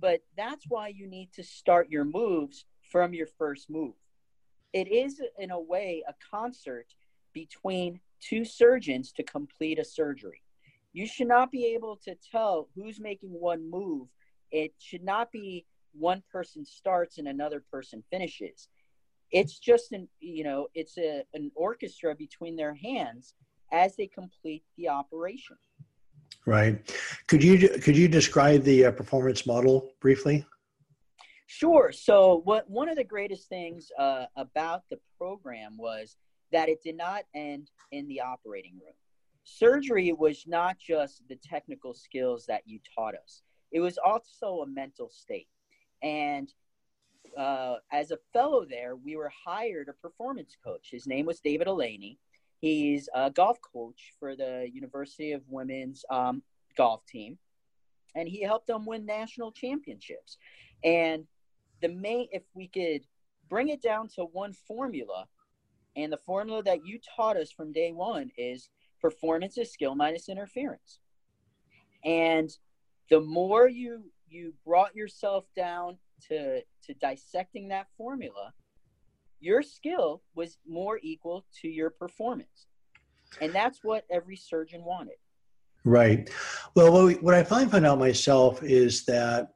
but 0.00 0.20
that's 0.36 0.64
why 0.68 0.88
you 0.88 1.06
need 1.06 1.30
to 1.34 1.42
start 1.42 1.90
your 1.90 2.04
moves 2.04 2.64
from 2.90 3.12
your 3.12 3.26
first 3.26 3.68
move. 3.70 3.94
It 4.72 4.88
is 4.88 5.20
in 5.38 5.50
a 5.50 5.60
way 5.60 6.02
a 6.08 6.14
concert 6.30 6.86
between 7.32 8.00
two 8.20 8.44
surgeons 8.44 9.12
to 9.12 9.22
complete 9.22 9.78
a 9.78 9.84
surgery. 9.84 10.42
You 10.92 11.06
should 11.06 11.28
not 11.28 11.52
be 11.52 11.66
able 11.66 11.96
to 12.04 12.16
tell 12.30 12.68
who's 12.74 13.00
making 13.00 13.30
one 13.30 13.68
move. 13.70 14.08
It 14.50 14.72
should 14.78 15.04
not 15.04 15.30
be 15.30 15.66
one 15.92 16.22
person 16.32 16.64
starts 16.64 17.18
and 17.18 17.28
another 17.28 17.62
person 17.70 18.02
finishes 18.10 18.68
it's 19.32 19.58
just 19.58 19.92
an 19.92 20.08
you 20.20 20.44
know 20.44 20.66
it's 20.74 20.98
a, 20.98 21.22
an 21.34 21.50
orchestra 21.54 22.14
between 22.14 22.56
their 22.56 22.74
hands 22.74 23.34
as 23.72 23.96
they 23.96 24.06
complete 24.06 24.64
the 24.76 24.88
operation 24.88 25.56
right 26.46 26.94
could 27.26 27.42
you 27.42 27.68
could 27.80 27.96
you 27.96 28.08
describe 28.08 28.62
the 28.62 28.86
uh, 28.86 28.90
performance 28.90 29.46
model 29.46 29.92
briefly 30.00 30.44
Sure. 31.52 31.90
So, 31.90 32.42
what 32.44 32.70
one 32.70 32.88
of 32.88 32.94
the 32.94 33.02
greatest 33.02 33.48
things 33.48 33.90
uh, 33.98 34.26
about 34.36 34.84
the 34.88 35.00
program 35.18 35.76
was 35.76 36.14
that 36.52 36.68
it 36.68 36.80
did 36.80 36.96
not 36.96 37.24
end 37.34 37.72
in 37.90 38.06
the 38.06 38.20
operating 38.20 38.74
room. 38.74 38.94
Surgery 39.42 40.12
was 40.12 40.44
not 40.46 40.78
just 40.78 41.26
the 41.28 41.34
technical 41.42 41.92
skills 41.92 42.46
that 42.46 42.62
you 42.66 42.78
taught 42.94 43.16
us; 43.16 43.42
it 43.72 43.80
was 43.80 43.98
also 43.98 44.60
a 44.60 44.66
mental 44.68 45.10
state. 45.10 45.48
And 46.04 46.54
uh, 47.36 47.76
as 47.92 48.10
a 48.10 48.18
fellow 48.32 48.64
there, 48.64 48.96
we 48.96 49.16
were 49.16 49.30
hired 49.44 49.88
a 49.88 49.92
performance 49.92 50.56
coach. 50.62 50.88
His 50.90 51.06
name 51.06 51.26
was 51.26 51.40
David 51.40 51.66
Elaney. 51.66 52.18
He's 52.60 53.08
a 53.14 53.30
golf 53.30 53.58
coach 53.60 54.12
for 54.18 54.36
the 54.36 54.68
University 54.72 55.32
of 55.32 55.42
Women's 55.48 56.04
um, 56.10 56.42
golf 56.76 57.04
team, 57.06 57.38
and 58.14 58.28
he 58.28 58.42
helped 58.42 58.66
them 58.66 58.84
win 58.84 59.06
national 59.06 59.52
championships. 59.52 60.36
And 60.84 61.26
the 61.80 61.88
main 61.88 62.28
if 62.32 62.42
we 62.54 62.68
could 62.68 63.02
bring 63.48 63.68
it 63.68 63.82
down 63.82 64.08
to 64.08 64.24
one 64.24 64.52
formula 64.52 65.26
and 65.96 66.12
the 66.12 66.18
formula 66.18 66.62
that 66.62 66.86
you 66.86 66.98
taught 67.16 67.36
us 67.36 67.50
from 67.50 67.72
day 67.72 67.92
one 67.92 68.30
is 68.36 68.68
performance 69.00 69.58
is 69.58 69.72
skill 69.72 69.94
minus 69.94 70.28
interference 70.28 71.00
and 72.04 72.50
the 73.10 73.20
more 73.20 73.68
you 73.68 74.04
you 74.28 74.54
brought 74.64 74.94
yourself 74.94 75.44
down 75.56 75.98
to 76.28 76.60
to 76.82 76.94
dissecting 77.00 77.68
that 77.68 77.86
formula 77.96 78.52
your 79.40 79.62
skill 79.62 80.22
was 80.34 80.58
more 80.68 80.98
equal 81.02 81.44
to 81.60 81.68
your 81.68 81.90
performance 81.90 82.66
and 83.40 83.52
that's 83.52 83.82
what 83.82 84.04
every 84.10 84.36
surgeon 84.36 84.84
wanted 84.84 85.16
right 85.84 86.30
well 86.74 86.92
what, 86.92 87.04
we, 87.04 87.14
what 87.14 87.34
i 87.34 87.42
finally 87.42 87.70
found 87.70 87.86
out 87.86 87.98
myself 87.98 88.62
is 88.62 89.04
that 89.04 89.50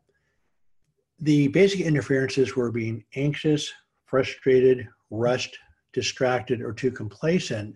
the 1.20 1.48
basic 1.48 1.80
interferences 1.80 2.56
were 2.56 2.70
being 2.70 3.04
anxious, 3.14 3.72
frustrated, 4.04 4.86
rushed, 5.10 5.56
distracted, 5.92 6.60
or 6.60 6.72
too 6.72 6.90
complacent. 6.90 7.74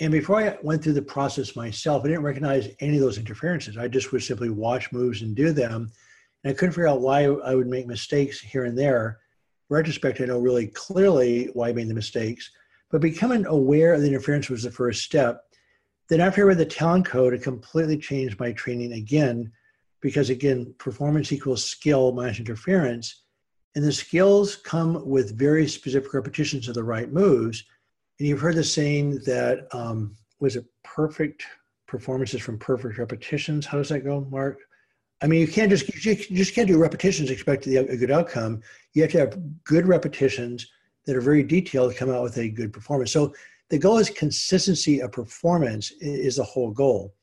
And 0.00 0.10
before 0.10 0.40
I 0.40 0.58
went 0.62 0.82
through 0.82 0.94
the 0.94 1.02
process 1.02 1.54
myself, 1.54 2.04
I 2.04 2.08
didn't 2.08 2.24
recognize 2.24 2.68
any 2.80 2.96
of 2.96 3.02
those 3.02 3.18
interferences. 3.18 3.76
I 3.76 3.86
just 3.86 4.10
would 4.12 4.22
simply 4.22 4.50
watch 4.50 4.90
moves 4.90 5.22
and 5.22 5.36
do 5.36 5.52
them. 5.52 5.92
And 6.44 6.50
I 6.50 6.54
couldn't 6.54 6.72
figure 6.72 6.88
out 6.88 7.00
why 7.00 7.24
I 7.24 7.54
would 7.54 7.66
make 7.66 7.86
mistakes 7.86 8.38
here 8.38 8.64
and 8.64 8.78
there. 8.78 9.20
retrospect, 9.70 10.20
I 10.20 10.26
know 10.26 10.38
really 10.38 10.66
clearly 10.68 11.46
why 11.54 11.70
I 11.70 11.72
made 11.72 11.88
the 11.88 11.94
mistakes. 11.94 12.50
But 12.90 13.00
becoming 13.00 13.46
aware 13.46 13.94
of 13.94 14.02
the 14.02 14.08
interference 14.08 14.50
was 14.50 14.62
the 14.62 14.70
first 14.70 15.02
step. 15.02 15.42
Then 16.08 16.20
after 16.20 16.42
I 16.42 16.44
read 16.44 16.58
the 16.58 16.66
talent 16.66 17.06
code, 17.06 17.32
it 17.32 17.42
completely 17.42 17.96
changed 17.96 18.38
my 18.38 18.52
training 18.52 18.92
again 18.92 19.50
because 20.02 20.28
again, 20.28 20.74
performance 20.78 21.32
equals 21.32 21.64
skill 21.64 22.12
minus 22.12 22.38
interference. 22.38 23.22
And 23.74 23.82
the 23.82 23.90
skills 23.90 24.54
come 24.54 25.08
with 25.08 25.36
very 25.36 25.66
specific 25.66 26.12
repetitions 26.12 26.68
of 26.68 26.74
the 26.74 26.84
right 26.84 27.10
moves. 27.10 27.64
And 28.18 28.28
you've 28.28 28.40
heard 28.40 28.56
the 28.56 28.62
saying 28.62 29.20
that 29.24 29.66
um, 29.72 30.14
was 30.40 30.56
it 30.56 30.66
perfect 30.84 31.42
performances 31.86 32.42
from 32.42 32.58
perfect 32.58 32.98
repetitions? 32.98 33.64
How 33.64 33.78
does 33.78 33.88
that 33.88 34.04
go, 34.04 34.26
Marc? 34.30 34.58
I 35.24 35.26
mean, 35.26 35.40
you 35.40 35.48
can't 35.48 35.70
just 35.70 35.88
you 36.04 36.36
just 36.36 36.54
can't 36.54 36.68
do 36.68 36.76
repetitions 36.76 37.30
expect 37.30 37.66
a 37.66 37.96
good 37.96 38.10
outcome. 38.10 38.60
You 38.92 39.00
have 39.02 39.12
to 39.12 39.18
have 39.20 39.64
good 39.64 39.88
repetitions 39.88 40.70
that 41.06 41.16
are 41.16 41.22
very 41.22 41.42
detailed 41.42 41.92
to 41.92 41.98
come 41.98 42.10
out 42.10 42.22
with 42.22 42.36
a 42.36 42.50
good 42.50 42.74
performance. 42.74 43.10
So 43.10 43.34
the 43.70 43.78
goal 43.78 43.96
is 43.96 44.10
consistency 44.10 45.00
of 45.00 45.12
performance 45.12 45.92
is 46.02 46.36
the 46.36 46.44
whole 46.44 46.72
goal. 46.72 47.14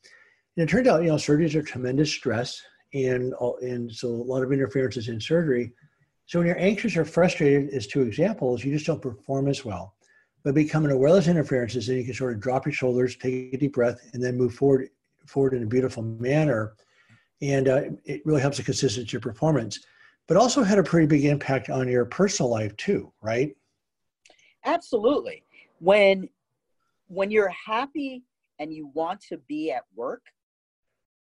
And 0.56 0.68
it 0.68 0.72
turned 0.72 0.88
out, 0.88 1.02
you 1.02 1.10
know, 1.10 1.14
surgeries 1.14 1.54
are 1.54 1.62
tremendous 1.62 2.10
stress 2.10 2.60
and 2.92 3.34
and 3.60 3.92
so 3.92 4.08
a 4.08 4.10
lot 4.10 4.42
of 4.42 4.50
interferences 4.50 5.08
in 5.08 5.20
surgery. 5.20 5.72
So 6.26 6.40
when 6.40 6.48
you're 6.48 6.58
anxious 6.58 6.96
or 6.96 7.04
frustrated, 7.04 7.70
as 7.70 7.86
two 7.86 8.02
examples, 8.02 8.64
you 8.64 8.72
just 8.72 8.86
don't 8.86 9.00
perform 9.00 9.46
as 9.46 9.64
well. 9.64 9.94
But 10.42 10.56
becoming 10.56 10.90
aware 10.90 11.10
of 11.10 11.14
those 11.14 11.28
interferences, 11.28 11.86
then 11.86 11.98
you 11.98 12.04
can 12.04 12.14
sort 12.14 12.32
of 12.32 12.40
drop 12.40 12.66
your 12.66 12.72
shoulders, 12.72 13.14
take 13.14 13.54
a 13.54 13.56
deep 13.56 13.74
breath, 13.74 14.00
and 14.12 14.20
then 14.20 14.36
move 14.36 14.54
forward 14.54 14.88
forward 15.24 15.54
in 15.54 15.62
a 15.62 15.66
beautiful 15.66 16.02
manner. 16.02 16.74
And 17.42 17.68
uh, 17.68 17.82
it 18.04 18.24
really 18.24 18.40
helps 18.40 18.56
the 18.56 18.62
consistency 18.62 19.08
of 19.08 19.12
your 19.12 19.20
performance. 19.20 19.80
But 20.28 20.36
also 20.36 20.62
had 20.62 20.78
a 20.78 20.82
pretty 20.82 21.06
big 21.06 21.24
impact 21.24 21.68
on 21.68 21.88
your 21.88 22.04
personal 22.04 22.48
life 22.48 22.74
too, 22.76 23.12
right? 23.20 23.54
Absolutely. 24.64 25.44
When 25.80 26.28
when 27.08 27.30
you're 27.30 27.50
happy 27.50 28.22
and 28.58 28.72
you 28.72 28.90
want 28.94 29.20
to 29.28 29.36
be 29.48 29.72
at 29.72 29.82
work, 29.94 30.22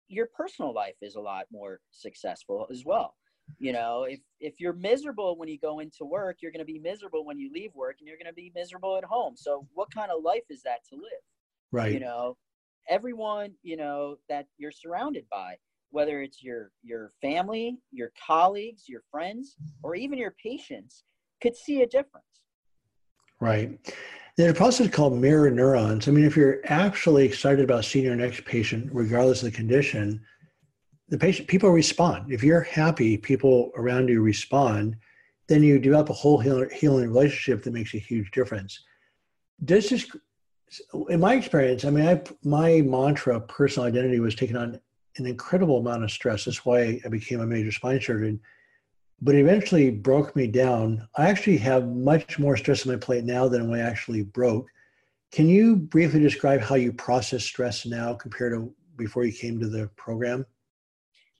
your 0.09 0.27
personal 0.27 0.73
life 0.73 0.95
is 1.01 1.15
a 1.15 1.21
lot 1.21 1.45
more 1.51 1.79
successful 1.91 2.67
as 2.69 2.83
well 2.85 3.15
you 3.59 3.73
know 3.73 4.03
if 4.03 4.19
if 4.39 4.59
you're 4.59 4.73
miserable 4.73 5.37
when 5.37 5.49
you 5.49 5.57
go 5.59 5.79
into 5.79 6.05
work 6.05 6.37
you're 6.41 6.51
going 6.51 6.65
to 6.65 6.71
be 6.71 6.79
miserable 6.79 7.25
when 7.25 7.37
you 7.37 7.51
leave 7.53 7.73
work 7.75 7.97
and 7.99 8.07
you're 8.07 8.17
going 8.17 8.27
to 8.27 8.33
be 8.33 8.51
miserable 8.55 8.97
at 8.97 9.03
home 9.03 9.35
so 9.35 9.67
what 9.73 9.93
kind 9.93 10.11
of 10.11 10.23
life 10.23 10.43
is 10.49 10.61
that 10.63 10.79
to 10.87 10.95
live 10.95 11.23
right 11.71 11.93
you 11.93 11.99
know 11.99 12.37
everyone 12.89 13.51
you 13.61 13.77
know 13.77 14.15
that 14.29 14.45
you're 14.57 14.71
surrounded 14.71 15.25
by 15.29 15.55
whether 15.93 16.21
it's 16.21 16.43
your 16.43 16.71
your 16.83 17.11
family 17.21 17.77
your 17.91 18.11
colleagues 18.27 18.83
your 18.87 19.03
friends 19.11 19.55
or 19.83 19.95
even 19.95 20.17
your 20.17 20.35
patients 20.41 21.03
could 21.41 21.55
see 21.55 21.81
a 21.81 21.87
difference 21.87 22.25
right 23.39 23.93
There's 24.35 24.51
a 24.51 24.55
process 24.55 24.89
called 24.89 25.15
mirror 25.19 25.51
neurons. 25.51 26.07
I 26.07 26.11
mean, 26.11 26.25
if 26.25 26.35
you're 26.35 26.59
actually 26.65 27.23
excited 27.23 27.63
about 27.63 27.85
seeing 27.85 28.05
your 28.05 28.15
next 28.15 28.43
patient, 28.45 28.89
regardless 28.91 29.43
of 29.43 29.51
the 29.51 29.55
condition, 29.55 30.25
the 31.09 31.19
patient 31.19 31.47
people 31.47 31.69
respond. 31.69 32.31
If 32.31 32.43
you're 32.43 32.61
happy, 32.61 33.15
people 33.15 33.71
around 33.75 34.09
you 34.09 34.21
respond. 34.21 34.95
Then 35.47 35.61
you 35.61 35.77
develop 35.77 36.09
a 36.09 36.13
whole 36.13 36.39
healing 36.39 37.09
relationship 37.09 37.61
that 37.63 37.73
makes 37.73 37.93
a 37.93 37.99
huge 37.99 38.31
difference. 38.31 38.83
This 39.59 39.91
is, 39.91 40.09
in 41.09 41.19
my 41.19 41.35
experience, 41.35 41.85
I 41.85 41.91
mean, 41.91 42.07
I, 42.07 42.23
my 42.43 42.81
mantra, 42.81 43.39
personal 43.41 43.87
identity, 43.87 44.19
was 44.19 44.33
taken 44.33 44.57
on 44.57 44.79
an 45.17 45.25
incredible 45.25 45.79
amount 45.79 46.03
of 46.03 46.11
stress. 46.11 46.45
That's 46.45 46.65
why 46.65 46.99
I 47.05 47.07
became 47.09 47.41
a 47.41 47.45
major 47.45 47.71
spine 47.71 48.01
surgeon 48.01 48.39
but 49.23 49.35
eventually 49.35 49.89
broke 49.89 50.35
me 50.35 50.47
down. 50.47 51.07
I 51.15 51.29
actually 51.29 51.57
have 51.57 51.87
much 51.87 52.37
more 52.37 52.57
stress 52.57 52.85
on 52.85 52.91
my 52.91 52.99
plate 52.99 53.23
now 53.23 53.47
than 53.47 53.69
when 53.69 53.79
I 53.79 53.83
actually 53.83 54.23
broke. 54.23 54.67
Can 55.31 55.47
you 55.47 55.77
briefly 55.77 56.19
describe 56.19 56.59
how 56.59 56.75
you 56.75 56.91
process 56.91 57.43
stress 57.43 57.85
now 57.85 58.13
compared 58.13 58.51
to 58.53 58.73
before 58.97 59.23
you 59.23 59.31
came 59.31 59.61
to 59.61 59.69
the 59.69 59.89
program? 59.95 60.45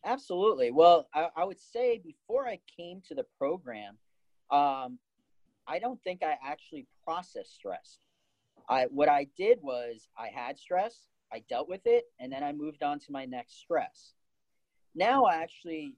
Absolutely. 0.06 0.72
Well, 0.72 1.10
I, 1.14 1.28
I 1.36 1.44
would 1.44 1.60
say 1.60 2.02
before 2.04 2.48
I 2.48 2.60
came 2.76 3.02
to 3.10 3.16
the 3.16 3.26
program, 3.38 3.98
um, 4.50 4.98
I 5.68 5.78
don't 5.80 6.02
think 6.04 6.24
I 6.24 6.38
actually 6.44 6.88
processed 7.04 7.54
stress. 7.54 8.00
I 8.70 8.86
what 8.86 9.10
I 9.10 9.28
did 9.38 9.60
was 9.62 10.08
I 10.18 10.28
had 10.28 10.58
stress, 10.58 11.10
I 11.34 11.42
dealt 11.50 11.68
with 11.68 11.82
it, 11.86 12.06
and 12.20 12.32
then 12.32 12.44
I 12.44 12.52
moved 12.52 12.84
on 12.84 13.00
to 13.00 13.12
my 13.12 13.26
next 13.26 13.60
stress. 13.60 14.14
Now 14.94 15.26
I 15.26 15.38
actually 15.38 15.96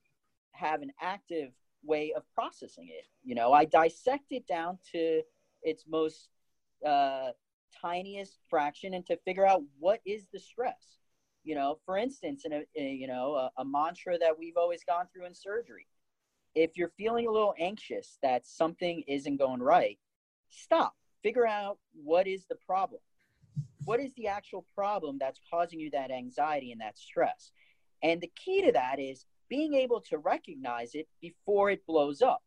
have 0.54 0.82
an 0.82 0.92
active 1.02 1.52
way 1.84 2.14
of 2.16 2.24
processing 2.34 2.88
it. 2.90 3.06
You 3.24 3.36
know, 3.36 3.52
I 3.52 3.66
dissect 3.66 4.32
it 4.32 4.48
down 4.48 4.78
to 4.94 5.22
its 5.62 5.84
most 5.88 6.30
uh, 6.86 7.32
tiniest 7.82 8.40
fraction 8.50 8.94
and 8.94 9.06
to 9.08 9.18
figure 9.26 9.46
out 9.46 9.62
what 9.80 10.00
is 10.06 10.28
the 10.32 10.40
stress. 10.40 11.00
You 11.44 11.56
know, 11.56 11.78
for 11.86 11.98
instance, 11.98 12.44
in 12.46 12.54
a, 12.54 12.64
a 12.78 12.90
you 12.94 13.08
know 13.08 13.36
a, 13.36 13.52
a 13.62 13.66
mantra 13.66 14.18
that 14.18 14.40
we've 14.40 14.58
always 14.58 14.84
gone 14.84 15.08
through 15.14 15.26
in 15.26 15.34
surgery. 15.34 15.88
If 16.56 16.78
you're 16.78 16.94
feeling 16.98 17.28
a 17.28 17.32
little 17.32 17.54
anxious 17.60 18.18
that 18.24 18.48
something 18.48 19.04
isn't 19.08 19.38
going 19.38 19.62
right, 19.62 20.00
stop. 20.50 20.96
Figure 21.22 21.46
out 21.46 21.78
what 21.94 22.28
is 22.28 22.46
the 22.46 22.56
problem. 22.56 23.02
What 23.84 24.00
is 24.00 24.14
the 24.16 24.28
actual 24.28 24.66
problem 24.74 25.18
that's 25.20 25.40
causing 25.52 25.80
you 25.80 25.92
that 25.92 26.12
anxiety 26.12 26.72
and 26.72 26.82
that 26.82 26.98
stress? 26.98 27.52
And 28.02 28.22
the 28.22 28.32
key 28.36 28.64
to 28.64 28.72
that 28.72 29.00
is 29.00 29.26
being 29.50 29.74
able 29.74 30.02
to 30.02 30.18
recognize 30.18 30.96
it 30.96 31.08
before 31.22 31.70
it 31.70 31.86
blows 31.86 32.22
up. 32.22 32.42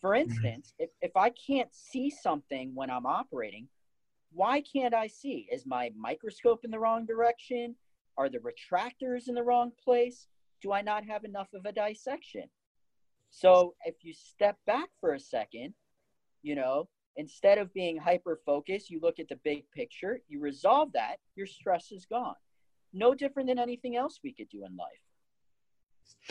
For 0.00 0.10
mm-hmm. 0.10 0.30
instance, 0.30 0.74
if, 0.78 0.90
if 1.00 1.16
I 1.16 1.30
can't 1.30 1.72
see 1.74 2.10
something 2.10 2.74
when 2.74 2.90
I'm 2.90 3.06
operating, 3.06 3.68
why 4.32 4.62
can't 4.62 4.94
I 4.94 5.08
see? 5.08 5.48
Is 5.52 5.66
my 5.66 5.90
microscope 5.96 6.64
in 6.64 6.70
the 6.70 6.78
wrong 6.78 7.04
direction? 7.04 7.74
Are 8.16 8.28
the 8.28 8.38
retractors 8.38 9.28
in 9.28 9.34
the 9.34 9.42
wrong 9.42 9.72
place? 9.82 10.26
Do 10.62 10.72
I 10.72 10.82
not 10.82 11.04
have 11.04 11.24
enough 11.24 11.48
of 11.54 11.64
a 11.66 11.72
dissection? 11.72 12.44
So 13.30 13.74
if 13.84 13.96
you 14.02 14.12
step 14.12 14.56
back 14.66 14.88
for 15.00 15.14
a 15.14 15.20
second, 15.20 15.74
you 16.42 16.54
know, 16.54 16.88
instead 17.16 17.58
of 17.58 17.72
being 17.74 17.96
hyper 17.96 18.40
focused, 18.44 18.90
you 18.90 19.00
look 19.02 19.18
at 19.18 19.28
the 19.28 19.38
big 19.44 19.64
picture, 19.72 20.20
you 20.28 20.40
resolve 20.40 20.92
that, 20.92 21.16
your 21.34 21.46
stress 21.46 21.92
is 21.92 22.06
gone. 22.06 22.34
No 22.92 23.14
different 23.14 23.48
than 23.48 23.58
anything 23.58 23.96
else 23.96 24.20
we 24.22 24.32
could 24.32 24.48
do 24.48 24.64
in 24.64 24.76
life. 24.76 26.30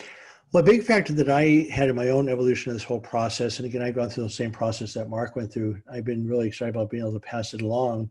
Well, 0.52 0.64
a 0.64 0.66
big 0.66 0.82
factor 0.82 1.12
that 1.12 1.30
I 1.30 1.68
had 1.72 1.88
in 1.88 1.94
my 1.94 2.08
own 2.08 2.28
evolution 2.28 2.70
of 2.70 2.76
this 2.76 2.84
whole 2.84 3.00
process, 3.00 3.58
and 3.58 3.66
again, 3.66 3.82
I've 3.82 3.94
gone 3.94 4.10
through 4.10 4.24
the 4.24 4.30
same 4.30 4.50
process 4.50 4.92
that 4.94 5.08
Mark 5.08 5.36
went 5.36 5.52
through. 5.52 5.80
I've 5.90 6.04
been 6.04 6.26
really 6.26 6.48
excited 6.48 6.74
about 6.74 6.90
being 6.90 7.04
able 7.04 7.12
to 7.12 7.20
pass 7.20 7.54
it 7.54 7.62
along. 7.62 8.10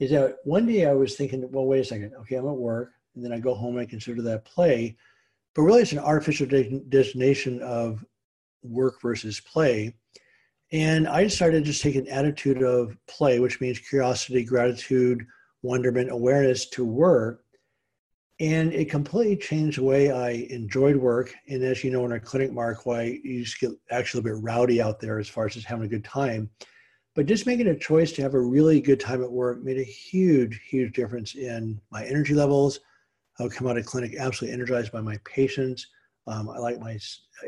Is 0.00 0.10
that 0.10 0.38
one 0.44 0.66
day 0.66 0.86
I 0.86 0.92
was 0.92 1.14
thinking, 1.14 1.48
well, 1.52 1.66
wait 1.66 1.80
a 1.80 1.84
second. 1.84 2.12
Okay, 2.20 2.34
I'm 2.34 2.48
at 2.48 2.56
work, 2.56 2.94
and 3.14 3.24
then 3.24 3.32
I 3.32 3.38
go 3.38 3.54
home 3.54 3.76
and 3.76 3.86
I 3.86 3.88
consider 3.88 4.20
that 4.22 4.44
play, 4.44 4.96
but 5.54 5.62
really 5.62 5.82
it's 5.82 5.92
an 5.92 5.98
artificial 6.00 6.46
de- 6.46 6.80
destination 6.88 7.62
of 7.62 8.04
work 8.62 9.00
versus 9.00 9.38
play. 9.40 9.94
And 10.72 11.08
I 11.08 11.24
decided 11.24 11.64
to 11.64 11.70
just 11.70 11.82
take 11.82 11.96
an 11.96 12.08
attitude 12.08 12.62
of 12.62 12.96
play, 13.06 13.40
which 13.40 13.60
means 13.60 13.78
curiosity, 13.78 14.44
gratitude, 14.44 15.26
wonderment, 15.62 16.10
awareness 16.10 16.68
to 16.70 16.84
work 16.84 17.44
and 18.40 18.72
it 18.72 18.90
completely 18.90 19.36
changed 19.36 19.78
the 19.78 19.84
way 19.84 20.10
I 20.10 20.30
enjoyed 20.48 20.96
work. 20.96 21.34
And 21.48 21.62
as 21.62 21.84
you 21.84 21.90
know, 21.90 22.06
in 22.06 22.12
our 22.12 22.18
clinic, 22.18 22.52
Marc, 22.52 22.86
why 22.86 23.20
you 23.22 23.44
just 23.44 23.60
get 23.60 23.70
actually 23.90 24.20
a 24.20 24.34
bit 24.34 24.42
rowdy 24.42 24.80
out 24.80 24.98
there 24.98 25.18
as 25.18 25.28
far 25.28 25.44
as 25.44 25.54
just 25.54 25.66
having 25.66 25.84
a 25.84 25.88
good 25.88 26.04
time. 26.04 26.48
But 27.14 27.26
just 27.26 27.46
making 27.46 27.66
a 27.66 27.78
choice 27.78 28.12
to 28.12 28.22
have 28.22 28.32
a 28.32 28.40
really 28.40 28.80
good 28.80 28.98
time 28.98 29.22
at 29.22 29.30
work 29.30 29.62
made 29.62 29.76
a 29.76 29.84
huge, 29.84 30.62
huge 30.66 30.94
difference 30.94 31.34
in 31.34 31.78
my 31.90 32.04
energy 32.06 32.32
levels. 32.32 32.80
I 33.38 33.42
would 33.42 33.52
come 33.52 33.66
out 33.66 33.76
of 33.76 33.84
clinic 33.84 34.14
absolutely 34.18 34.54
energized 34.54 34.90
by 34.90 35.02
my 35.02 35.18
patients. 35.26 35.86
Um, 36.26 36.48
I 36.48 36.58
like 36.58 36.80
my, 36.80 36.98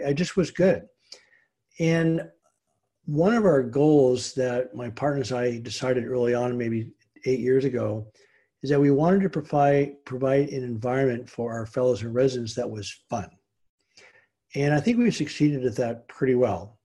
I 0.07 0.13
just 0.13 0.37
was 0.37 0.51
good. 0.51 0.87
And 1.79 2.29
one 3.07 3.35
of 3.35 3.45
our 3.45 3.62
goals 3.62 4.33
that 4.35 4.75
my 4.75 4.91
partners 4.91 5.33
and 5.33 5.41
I 5.41 5.59
decided 5.59 6.07
early 6.07 6.35
on, 6.35 6.57
maybe 6.57 6.91
eight 7.27 7.41
years 7.41 7.65
ago, 7.65 8.07
is 8.62 8.71
that 8.71 8.81
we 8.81 8.91
wanted 8.91 9.23
to 9.23 9.29
provide 9.29 10.05
provide 10.05 10.51
an 10.51 10.62
environment 10.62 11.29
for 11.29 11.53
our 11.53 11.67
fellows 11.67 12.03
and 12.03 12.15
residents 12.15 12.55
that 12.55 12.71
was 12.71 13.03
fun. 13.11 13.29
And 14.55 14.73
I 14.73 14.81
think 14.81 14.99
we 14.99 15.11
succeeded 15.11 15.65
at 15.65 15.77
that 15.77 16.07
pretty 16.09 16.35
well. 16.35 16.79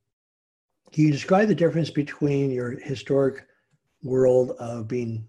Can 0.92 1.06
you 1.06 1.12
describe 1.12 1.50
the 1.50 1.56
difference 1.56 1.90
between 1.90 2.50
your 2.50 2.72
historic 2.80 3.46
world 4.02 4.52
of 4.52 4.88
being 4.88 5.28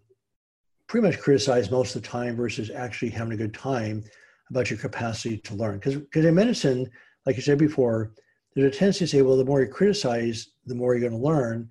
pretty 0.87 1.07
much 1.07 1.18
criticized 1.18 1.70
most 1.70 1.96
of 1.96 2.03
the 2.03 2.09
time 2.09 2.37
versus 2.37 2.70
actually 2.70 3.11
having 3.11 3.33
a 3.33 3.37
good 3.37 3.53
time 3.53 4.05
about 4.51 4.70
your 4.70 4.79
capacity 4.79 5.37
to 5.38 5.55
learn? 5.55 5.81
Because 5.81 6.24
in 6.24 6.35
medicine, 6.35 6.88
like 7.27 7.37
you 7.37 7.42
said 7.42 7.59
before, 7.59 8.12
there's 8.59 8.75
a 8.75 8.79
tendency 8.79 9.05
to 9.05 9.07
say, 9.07 9.23
well, 9.23 9.37
the 9.37 9.44
more 9.44 9.61
you 9.61 9.68
criticize, 9.68 10.49
the 10.66 10.75
more 10.75 10.94
you're 10.94 11.09
going 11.09 11.21
to 11.21 11.27
learn. 11.27 11.71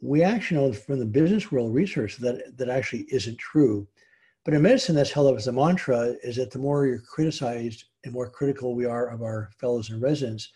We 0.00 0.22
actually 0.22 0.60
know 0.60 0.72
from 0.72 1.00
the 1.00 1.04
business 1.04 1.50
world 1.50 1.74
research 1.74 2.18
that 2.18 2.56
that 2.56 2.68
actually 2.68 3.06
isn't 3.08 3.36
true. 3.38 3.88
But 4.44 4.54
in 4.54 4.62
medicine, 4.62 4.94
that's 4.94 5.10
held 5.10 5.26
up 5.26 5.36
as 5.36 5.48
a 5.48 5.52
mantra 5.52 6.14
is 6.22 6.36
that 6.36 6.52
the 6.52 6.60
more 6.60 6.86
you're 6.86 7.00
criticized 7.00 7.86
and 8.04 8.12
more 8.12 8.30
critical 8.30 8.76
we 8.76 8.84
are 8.84 9.08
of 9.08 9.22
our 9.22 9.50
fellows 9.58 9.90
and 9.90 10.00
residents, 10.00 10.52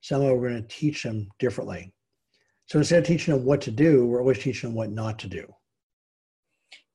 somehow 0.00 0.34
we're 0.34 0.48
going 0.48 0.62
to 0.62 0.68
teach 0.68 1.04
them 1.04 1.28
differently. 1.38 1.92
So 2.64 2.80
instead 2.80 2.98
of 2.98 3.06
teaching 3.06 3.32
them 3.32 3.44
what 3.44 3.60
to 3.60 3.70
do, 3.70 4.06
we're 4.06 4.20
always 4.20 4.40
teaching 4.40 4.70
them 4.70 4.76
what 4.76 4.90
not 4.90 5.20
to 5.20 5.28
do. 5.28 5.54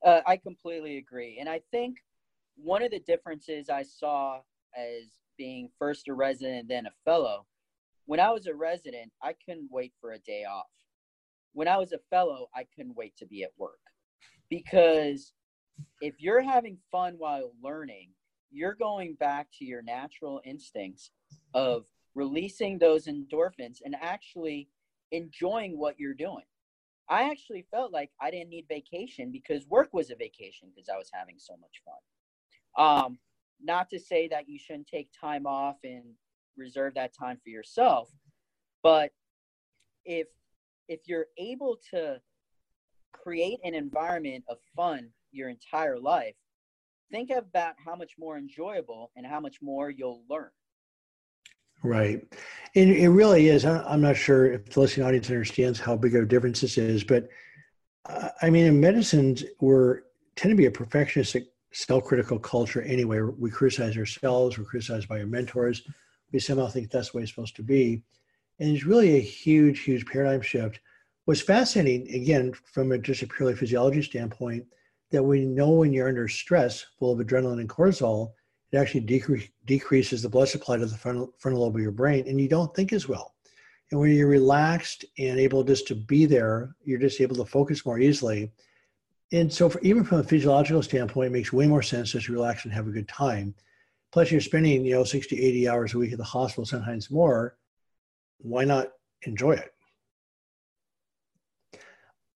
Uh, 0.05 0.19
I 0.27 0.35
completely 0.35 0.97
agree. 0.97 1.37
And 1.39 1.47
I 1.47 1.61
think 1.71 1.99
one 2.57 2.83
of 2.83 2.91
the 2.91 2.99
differences 2.99 3.69
I 3.69 3.83
saw 3.83 4.39
as 4.75 5.11
being 5.37 5.69
first 5.79 6.09
a 6.09 6.13
resident, 6.13 6.67
then 6.67 6.87
a 6.87 6.91
fellow, 7.05 7.45
when 8.05 8.19
I 8.19 8.31
was 8.31 8.47
a 8.47 8.53
resident, 8.53 9.11
I 9.21 9.33
couldn't 9.45 9.69
wait 9.71 9.93
for 9.99 10.13
a 10.13 10.19
day 10.19 10.43
off. 10.43 10.67
When 11.53 11.67
I 11.67 11.77
was 11.77 11.91
a 11.91 11.99
fellow, 12.09 12.47
I 12.55 12.65
couldn't 12.75 12.95
wait 12.95 13.15
to 13.17 13.25
be 13.25 13.43
at 13.43 13.51
work 13.57 13.79
because 14.49 15.33
if 16.01 16.15
you're 16.19 16.41
having 16.41 16.77
fun 16.91 17.15
while 17.17 17.51
learning, 17.61 18.09
you're 18.51 18.75
going 18.75 19.15
back 19.15 19.47
to 19.59 19.65
your 19.65 19.81
natural 19.81 20.41
instincts 20.45 21.11
of 21.53 21.85
releasing 22.15 22.77
those 22.77 23.07
endorphins 23.07 23.77
and 23.83 23.95
actually 24.01 24.69
enjoying 25.11 25.77
what 25.77 25.99
you're 25.99 26.13
doing. 26.13 26.43
I 27.09 27.29
actually 27.29 27.65
felt 27.71 27.91
like 27.91 28.11
I 28.21 28.31
didn't 28.31 28.49
need 28.49 28.65
vacation 28.69 29.31
because 29.31 29.65
work 29.67 29.89
was 29.93 30.11
a 30.11 30.15
vacation 30.15 30.69
because 30.73 30.89
I 30.89 30.97
was 30.97 31.09
having 31.13 31.35
so 31.37 31.55
much 31.57 31.81
fun. 31.85 32.85
Um, 32.85 33.19
not 33.61 33.89
to 33.89 33.99
say 33.99 34.27
that 34.29 34.47
you 34.47 34.57
shouldn't 34.57 34.87
take 34.87 35.09
time 35.19 35.45
off 35.45 35.77
and 35.83 36.03
reserve 36.57 36.93
that 36.95 37.13
time 37.17 37.37
for 37.43 37.49
yourself, 37.49 38.09
but 38.83 39.11
if 40.05 40.27
if 40.87 41.01
you're 41.05 41.27
able 41.37 41.77
to 41.91 42.19
create 43.13 43.59
an 43.63 43.73
environment 43.73 44.43
of 44.47 44.57
fun 44.75 45.09
your 45.31 45.49
entire 45.49 45.97
life, 45.97 46.35
think 47.11 47.29
about 47.29 47.75
how 47.83 47.95
much 47.95 48.13
more 48.17 48.37
enjoyable 48.37 49.11
and 49.15 49.25
how 49.25 49.39
much 49.39 49.61
more 49.61 49.89
you'll 49.89 50.23
learn. 50.29 50.49
Right. 51.83 52.21
And 52.75 52.91
it 52.91 53.09
really 53.09 53.47
is. 53.47 53.65
I'm 53.65 54.01
not 54.01 54.15
sure 54.15 54.51
if 54.53 54.69
the 54.69 54.81
listening 54.81 55.07
audience 55.07 55.29
understands 55.29 55.79
how 55.79 55.95
big 55.95 56.15
of 56.15 56.23
a 56.23 56.25
difference 56.25 56.61
this 56.61 56.77
is, 56.77 57.03
but 57.03 57.29
uh, 58.05 58.29
I 58.41 58.49
mean, 58.49 58.65
in 58.65 58.79
medicines, 58.79 59.43
we're 59.59 60.01
tend 60.35 60.51
to 60.51 60.55
be 60.55 60.65
a 60.65 60.71
perfectionistic, 60.71 61.47
self-critical 61.71 62.39
culture 62.39 62.81
anyway. 62.81 63.21
We 63.21 63.49
criticize 63.49 63.97
ourselves. 63.97 64.57
We're 64.57 64.65
criticized 64.65 65.07
by 65.07 65.19
our 65.19 65.27
mentors. 65.27 65.83
We 66.31 66.39
somehow 66.39 66.67
think 66.67 66.89
that's 66.89 67.11
the 67.11 67.17
way 67.17 67.23
it's 67.23 67.31
supposed 67.31 67.55
to 67.57 67.63
be. 67.63 68.03
And 68.59 68.69
it's 68.69 68.85
really 68.85 69.15
a 69.15 69.21
huge, 69.21 69.81
huge 69.81 70.05
paradigm 70.05 70.41
shift. 70.41 70.79
What's 71.25 71.41
fascinating, 71.41 72.13
again, 72.13 72.53
from 72.53 72.91
a, 72.91 72.97
just 72.97 73.21
a 73.21 73.27
purely 73.27 73.55
physiology 73.55 74.01
standpoint, 74.01 74.65
that 75.11 75.23
we 75.23 75.45
know 75.45 75.69
when 75.71 75.93
you're 75.93 76.07
under 76.07 76.27
stress, 76.27 76.85
full 76.97 77.11
of 77.11 77.25
adrenaline 77.25 77.59
and 77.59 77.69
cortisol, 77.69 78.31
it 78.71 78.77
actually 78.77 79.01
decre- 79.01 79.49
decreases 79.65 80.21
the 80.21 80.29
blood 80.29 80.47
supply 80.47 80.77
to 80.77 80.85
the 80.85 80.97
frontal, 80.97 81.33
frontal 81.37 81.63
lobe 81.63 81.75
of 81.75 81.81
your 81.81 81.91
brain, 81.91 82.25
and 82.27 82.39
you 82.39 82.47
don't 82.47 82.73
think 82.73 82.93
as 82.93 83.07
well. 83.09 83.33
And 83.91 83.99
when 83.99 84.11
you're 84.11 84.27
relaxed 84.27 85.03
and 85.17 85.37
able 85.37 85.63
just 85.65 85.85
to 85.89 85.95
be 85.95 86.25
there, 86.25 86.75
you're 86.85 86.97
just 86.97 87.19
able 87.19 87.35
to 87.35 87.45
focus 87.45 87.85
more 87.85 87.99
easily. 87.99 88.51
and 89.33 89.51
so 89.51 89.69
for, 89.69 89.81
even 89.81 90.03
from 90.03 90.19
a 90.19 90.23
physiological 90.23 90.81
standpoint, 90.81 91.27
it 91.27 91.33
makes 91.33 91.51
way 91.51 91.67
more 91.67 91.81
sense 91.81 92.11
just 92.11 92.27
to 92.27 92.33
relax 92.33 92.63
and 92.63 92.73
have 92.73 92.87
a 92.87 92.91
good 92.91 93.07
time. 93.07 93.53
Plus, 94.11 94.31
you're 94.31 94.41
spending 94.41 94.85
you 94.85 94.93
know 94.93 95.03
60, 95.03 95.39
80 95.39 95.69
hours 95.69 95.93
a 95.93 95.97
week 95.97 96.11
at 96.11 96.17
the 96.17 96.23
hospital, 96.23 96.65
sometimes 96.65 97.09
more. 97.09 97.57
Why 98.39 98.65
not 98.65 98.89
enjoy 99.23 99.53
it? 99.53 99.73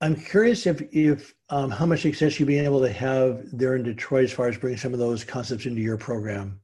I'm 0.01 0.15
curious 0.15 0.67
if 0.67 0.81
if 0.93 1.33
um, 1.49 1.69
how 1.69 1.85
much 1.85 2.01
success 2.01 2.39
you've 2.39 2.47
been 2.47 2.65
able 2.65 2.81
to 2.81 2.91
have 2.91 3.43
there 3.51 3.75
in 3.75 3.83
Detroit 3.83 4.25
as 4.25 4.31
far 4.31 4.47
as 4.47 4.57
bringing 4.57 4.77
some 4.77 4.93
of 4.93 4.99
those 4.99 5.23
concepts 5.23 5.65
into 5.65 5.81
your 5.81 5.97
program. 5.97 6.59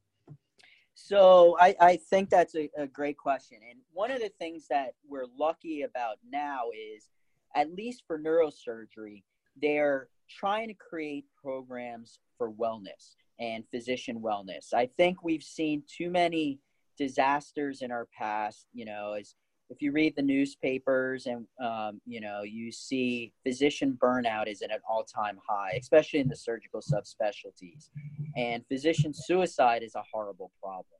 So 0.93 1.57
I, 1.59 1.75
I 1.79 1.97
think 1.97 2.29
that's 2.29 2.55
a, 2.55 2.69
a 2.77 2.87
great 2.87 3.17
question. 3.17 3.59
And 3.69 3.79
one 3.91 4.11
of 4.11 4.21
the 4.21 4.31
things 4.39 4.67
that 4.69 4.93
we're 5.07 5.25
lucky 5.37 5.81
about 5.81 6.17
now 6.29 6.65
is, 6.73 7.09
at 7.55 7.73
least 7.73 8.03
for 8.05 8.19
neurosurgery, 8.19 9.23
they're 9.59 10.09
trying 10.39 10.67
to 10.67 10.73
create 10.73 11.25
programs 11.41 12.19
for 12.37 12.51
wellness 12.51 13.15
and 13.39 13.63
physician 13.71 14.21
wellness. 14.21 14.73
I 14.73 14.87
think 14.97 15.23
we've 15.23 15.43
seen 15.43 15.83
too 15.87 16.09
many 16.09 16.59
disasters 16.97 17.81
in 17.81 17.91
our 17.91 18.07
past, 18.17 18.67
you 18.73 18.85
know, 18.85 19.13
as 19.13 19.35
if 19.71 19.81
you 19.81 19.93
read 19.93 20.13
the 20.17 20.21
newspapers 20.21 21.25
and 21.25 21.47
um, 21.63 22.01
you 22.05 22.19
know 22.19 22.43
you 22.43 22.71
see 22.71 23.31
physician 23.43 23.97
burnout 24.03 24.47
is 24.47 24.61
at 24.61 24.69
an 24.69 24.79
all-time 24.87 25.39
high 25.47 25.77
especially 25.79 26.19
in 26.19 26.27
the 26.27 26.35
surgical 26.35 26.81
subspecialties 26.81 27.89
and 28.35 28.65
physician 28.67 29.13
suicide 29.13 29.81
is 29.81 29.95
a 29.95 30.03
horrible 30.11 30.51
problem 30.61 30.99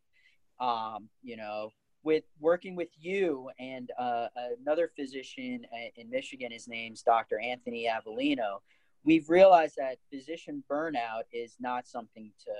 um, 0.62 1.10
you 1.22 1.36
know 1.36 1.70
with 2.04 2.24
working 2.40 2.76
with 2.76 2.90
you 2.98 3.50
and 3.60 3.92
uh, 4.00 4.28
another 4.62 4.90
physician 4.96 5.66
in 5.98 6.10
michigan 6.10 6.52
his 6.52 6.68
name's 6.68 7.02
dr 7.04 7.38
anthony 7.40 7.90
avellino 7.92 8.60
we've 9.04 9.30
realized 9.30 9.76
that 9.78 9.98
physician 10.12 10.64
burnout 10.70 11.24
is 11.32 11.56
not 11.60 11.88
something 11.88 12.32
to 12.46 12.54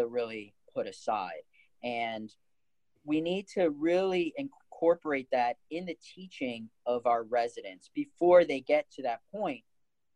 to 0.00 0.06
really 0.06 0.54
put 0.74 0.86
aside 0.86 1.42
and 1.82 2.34
we 3.04 3.20
need 3.20 3.46
to 3.48 3.70
really 3.70 4.32
incorporate 4.36 5.28
that 5.30 5.56
in 5.70 5.84
the 5.86 5.96
teaching 6.14 6.68
of 6.86 7.06
our 7.06 7.22
residents 7.22 7.90
before 7.94 8.44
they 8.44 8.60
get 8.60 8.90
to 8.92 9.02
that 9.02 9.20
point 9.30 9.62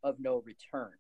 of 0.02 0.16
no 0.18 0.42
return. 0.44 0.92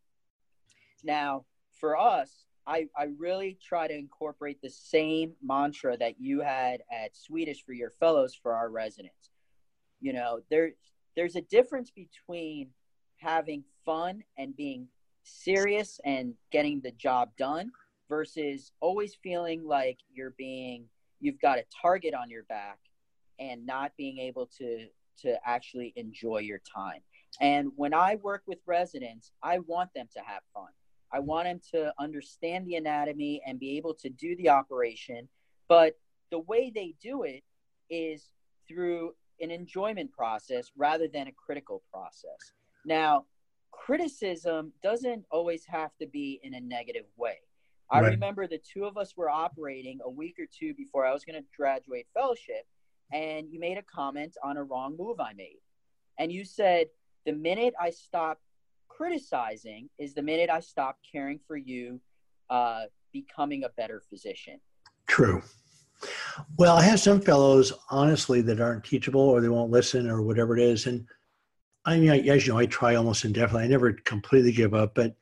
Now, 1.02 1.44
for 1.72 1.96
us, 1.96 2.44
I, 2.66 2.88
I 2.96 3.08
really 3.18 3.58
try 3.62 3.88
to 3.88 3.96
incorporate 3.96 4.60
the 4.60 4.70
same 4.70 5.32
mantra 5.42 5.96
that 5.96 6.20
you 6.20 6.40
had 6.40 6.82
at 6.92 7.16
Swedish 7.16 7.64
for 7.64 7.72
your 7.72 7.90
fellows 7.90 8.34
for 8.34 8.52
our 8.52 8.68
residents. 8.68 9.30
You 10.00 10.12
know, 10.12 10.40
there 10.50 10.72
there's 11.16 11.34
a 11.34 11.40
difference 11.40 11.90
between 11.90 12.70
having 13.18 13.64
fun 13.84 14.22
and 14.36 14.56
being 14.56 14.88
serious 15.24 16.00
and 16.04 16.34
getting 16.50 16.80
the 16.80 16.92
job 16.92 17.30
done 17.36 17.70
versus 18.08 18.72
always 18.80 19.14
feeling 19.22 19.66
like 19.66 19.98
you're 20.12 20.34
being 20.38 20.84
you've 21.20 21.40
got 21.40 21.58
a 21.58 21.64
target 21.82 22.14
on 22.14 22.30
your 22.30 22.44
back 22.44 22.78
and 23.38 23.66
not 23.66 23.92
being 23.96 24.18
able 24.18 24.46
to 24.46 24.86
to 25.20 25.36
actually 25.44 25.92
enjoy 25.96 26.38
your 26.38 26.60
time. 26.60 27.00
And 27.40 27.72
when 27.76 27.92
I 27.92 28.16
work 28.16 28.42
with 28.46 28.58
residents, 28.66 29.32
I 29.42 29.58
want 29.58 29.92
them 29.94 30.08
to 30.14 30.20
have 30.20 30.42
fun. 30.54 30.68
I 31.12 31.18
want 31.18 31.46
them 31.46 31.60
to 31.72 31.92
understand 31.98 32.66
the 32.66 32.76
anatomy 32.76 33.42
and 33.46 33.58
be 33.58 33.76
able 33.76 33.94
to 33.94 34.10
do 34.10 34.36
the 34.36 34.50
operation, 34.50 35.28
but 35.68 35.98
the 36.30 36.38
way 36.40 36.70
they 36.74 36.94
do 37.02 37.22
it 37.22 37.42
is 37.90 38.28
through 38.68 39.14
an 39.40 39.50
enjoyment 39.50 40.12
process 40.12 40.70
rather 40.76 41.08
than 41.08 41.26
a 41.26 41.32
critical 41.32 41.82
process. 41.92 42.52
Now, 42.84 43.24
criticism 43.70 44.72
doesn't 44.82 45.24
always 45.30 45.64
have 45.66 45.90
to 46.00 46.06
be 46.06 46.40
in 46.42 46.54
a 46.54 46.60
negative 46.60 47.06
way. 47.16 47.38
I 47.90 48.00
right. 48.00 48.10
remember 48.10 48.46
the 48.46 48.58
two 48.58 48.84
of 48.84 48.98
us 48.98 49.16
were 49.16 49.30
operating 49.30 49.98
a 50.04 50.10
week 50.10 50.36
or 50.38 50.46
two 50.46 50.74
before 50.74 51.06
I 51.06 51.12
was 51.12 51.24
going 51.24 51.40
to 51.40 51.48
graduate 51.56 52.06
fellowship, 52.12 52.66
and 53.12 53.50
you 53.50 53.58
made 53.58 53.78
a 53.78 53.82
comment 53.82 54.36
on 54.44 54.58
a 54.58 54.64
wrong 54.64 54.96
move 54.98 55.20
I 55.20 55.32
made. 55.32 55.60
And 56.18 56.30
you 56.30 56.44
said, 56.44 56.88
the 57.24 57.32
minute 57.32 57.74
I 57.80 57.90
stop 57.90 58.40
criticizing 58.88 59.88
is 59.98 60.14
the 60.14 60.22
minute 60.22 60.50
I 60.50 60.60
stop 60.60 60.98
caring 61.10 61.40
for 61.46 61.56
you 61.56 62.00
uh, 62.50 62.84
becoming 63.12 63.64
a 63.64 63.68
better 63.70 64.02
physician. 64.10 64.60
True. 65.06 65.42
Well, 66.58 66.76
I 66.76 66.82
have 66.82 67.00
some 67.00 67.20
fellows, 67.20 67.72
honestly, 67.90 68.40
that 68.42 68.60
aren't 68.60 68.84
teachable 68.84 69.20
or 69.20 69.40
they 69.40 69.48
won't 69.48 69.70
listen 69.70 70.08
or 70.08 70.22
whatever 70.22 70.56
it 70.56 70.62
is. 70.62 70.86
And 70.86 71.06
I 71.88 71.98
mean, 71.98 72.28
as 72.28 72.46
you 72.46 72.52
know, 72.52 72.58
I 72.58 72.66
try 72.66 72.96
almost 72.96 73.24
indefinitely. 73.24 73.64
I 73.64 73.68
never 73.68 73.92
completely 73.92 74.52
give 74.52 74.74
up, 74.74 74.94
but 74.94 75.16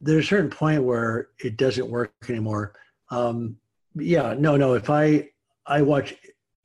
there's 0.00 0.24
a 0.24 0.28
certain 0.28 0.48
point 0.48 0.84
where 0.84 1.28
it 1.42 1.56
doesn't 1.56 1.90
work 1.90 2.12
anymore. 2.28 2.74
Um, 3.10 3.56
yeah, 3.96 4.36
no, 4.38 4.56
no. 4.56 4.74
If 4.74 4.88
I 4.88 5.30
I 5.66 5.82
watch 5.82 6.14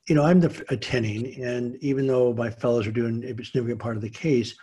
you 0.07 0.13
know, 0.13 0.23
I'm 0.23 0.39
the 0.39 0.63
attending, 0.69 1.43
and 1.43 1.75
even 1.77 2.05
though 2.05 2.33
my 2.33 2.51
fellows 2.51 2.85
are 2.85 2.91
doing 2.91 3.23
a 3.23 3.43
significant 3.43 3.79
part 3.79 3.95
of 3.95 4.03
the 4.03 4.09
case, 4.09 4.55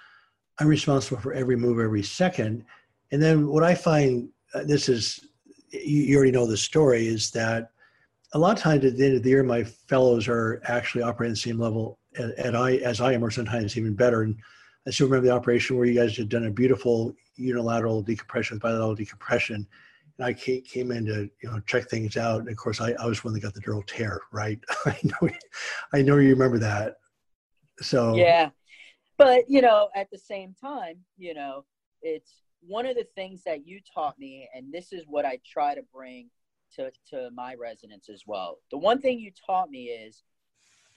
I'm 0.60 0.68
responsible 0.68 1.20
for 1.20 1.32
every 1.32 1.56
move 1.56 1.80
every 1.80 2.04
second. 2.04 2.64
And 3.10 3.20
then 3.20 3.48
what 3.48 3.64
I 3.64 3.74
find, 3.74 4.28
uh, 4.54 4.62
this 4.62 4.88
is, 4.88 5.26
you 5.70 6.16
already 6.16 6.30
know 6.30 6.46
the 6.46 6.56
story, 6.56 7.08
is 7.08 7.32
that 7.32 7.72
a 8.34 8.38
lot 8.38 8.56
of 8.56 8.62
times 8.62 8.84
at 8.84 8.96
the 8.96 9.04
end 9.04 9.16
of 9.16 9.24
the 9.24 9.30
year, 9.30 9.42
my 9.42 9.64
fellows 9.64 10.28
are 10.28 10.62
actually 10.66 11.02
operating 11.02 11.32
the 11.32 11.40
same 11.40 11.58
level 11.58 11.98
at, 12.18 12.56
I, 12.56 12.76
as 12.76 13.00
I 13.00 13.12
am, 13.12 13.24
or 13.24 13.30
sometimes 13.30 13.76
even 13.76 13.94
better. 13.94 14.22
And 14.22 14.36
I 14.86 14.90
still 14.90 15.06
remember 15.06 15.28
the 15.28 15.34
operation 15.34 15.76
where 15.76 15.86
you 15.86 15.98
guys 15.98 16.16
had 16.16 16.28
done 16.28 16.46
a 16.46 16.50
beautiful 16.50 17.14
unilateral 17.36 18.02
decompression 18.02 18.56
with 18.56 18.62
bilateral 18.62 18.94
decompression. 18.94 19.66
And 20.18 20.26
I 20.26 20.32
came 20.32 20.92
in 20.92 21.06
to 21.06 21.30
you 21.42 21.50
know 21.50 21.60
check 21.66 21.88
things 21.88 22.16
out. 22.16 22.40
And 22.40 22.48
of 22.48 22.56
course, 22.56 22.80
I, 22.80 22.92
I 22.92 23.06
was 23.06 23.24
one 23.24 23.32
that 23.34 23.40
got 23.40 23.54
the 23.54 23.60
dural 23.60 23.86
tear. 23.86 24.20
Right? 24.32 24.58
I 24.86 24.98
know, 25.02 25.28
I 25.92 26.02
know 26.02 26.18
you 26.18 26.30
remember 26.30 26.58
that. 26.58 26.96
So 27.80 28.14
yeah, 28.16 28.50
but 29.16 29.48
you 29.48 29.62
know, 29.62 29.88
at 29.94 30.10
the 30.10 30.18
same 30.18 30.54
time, 30.60 30.98
you 31.16 31.34
know, 31.34 31.64
it's 32.02 32.42
one 32.60 32.86
of 32.86 32.96
the 32.96 33.06
things 33.14 33.42
that 33.44 33.66
you 33.66 33.80
taught 33.92 34.18
me, 34.18 34.48
and 34.54 34.72
this 34.72 34.92
is 34.92 35.04
what 35.06 35.24
I 35.24 35.38
try 35.44 35.74
to 35.74 35.82
bring 35.92 36.28
to 36.76 36.90
to 37.10 37.30
my 37.34 37.54
residents 37.54 38.08
as 38.08 38.22
well. 38.26 38.58
The 38.70 38.78
one 38.78 39.00
thing 39.00 39.18
you 39.18 39.30
taught 39.46 39.70
me 39.70 39.84
is 39.86 40.22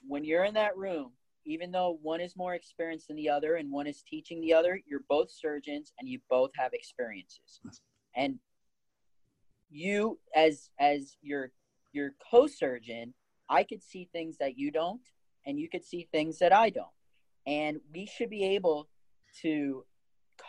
when 0.07 0.23
you're 0.23 0.43
in 0.43 0.53
that 0.55 0.77
room, 0.77 1.11
even 1.45 1.71
though 1.71 1.99
one 2.01 2.21
is 2.21 2.35
more 2.35 2.55
experienced 2.55 3.07
than 3.07 3.17
the 3.17 3.29
other 3.29 3.55
and 3.55 3.71
one 3.71 3.87
is 3.87 4.03
teaching 4.07 4.41
the 4.41 4.53
other, 4.53 4.79
you're 4.87 5.03
both 5.07 5.29
surgeons 5.31 5.93
and 5.99 6.09
you 6.09 6.19
both 6.29 6.51
have 6.57 6.73
experiences. 6.73 7.59
And 8.15 8.39
you 9.69 10.19
as 10.35 10.69
as 10.79 11.17
your 11.21 11.51
your 11.91 12.13
co-surgeon 12.31 13.13
i 13.49 13.63
could 13.63 13.81
see 13.81 14.07
things 14.13 14.37
that 14.37 14.57
you 14.57 14.71
don't 14.71 15.01
and 15.45 15.59
you 15.59 15.67
could 15.69 15.83
see 15.83 16.07
things 16.11 16.39
that 16.39 16.53
i 16.53 16.69
don't. 16.69 16.87
And 17.47 17.79
we 17.93 18.07
should 18.07 18.29
be 18.29 18.43
able 18.43 18.89
to 19.41 19.85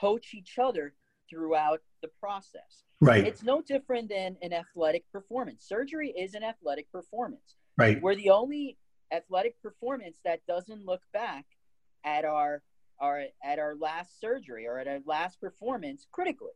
coach 0.01 0.33
each 0.35 0.59
other 0.59 0.95
throughout 1.29 1.83
the 2.01 2.09
process. 2.19 2.85
Right. 3.01 3.27
It's 3.27 3.43
no 3.43 3.61
different 3.61 4.09
than 4.09 4.37
an 4.41 4.55
athletic 4.55 5.05
performance. 5.13 5.67
Surgery 5.69 6.15
is 6.17 6.35
an 6.35 6.43
athletic 6.43 6.91
performance. 6.91 7.57
Right. 7.77 8.01
We're 8.01 8.15
the 8.15 8.31
only 8.31 8.79
athletic 9.13 9.61
performance 9.63 10.19
that 10.25 10.41
doesn't 10.47 10.85
look 10.85 11.03
back 11.13 11.45
at 12.05 12.25
our 12.25 12.63
our 13.01 13.25
at 13.45 13.59
our 13.59 13.77
last 13.77 14.21
surgery 14.21 14.67
or 14.67 14.79
at 14.79 14.89
our 14.89 15.01
last 15.07 15.41
performance 15.41 16.07
critically 16.11 16.53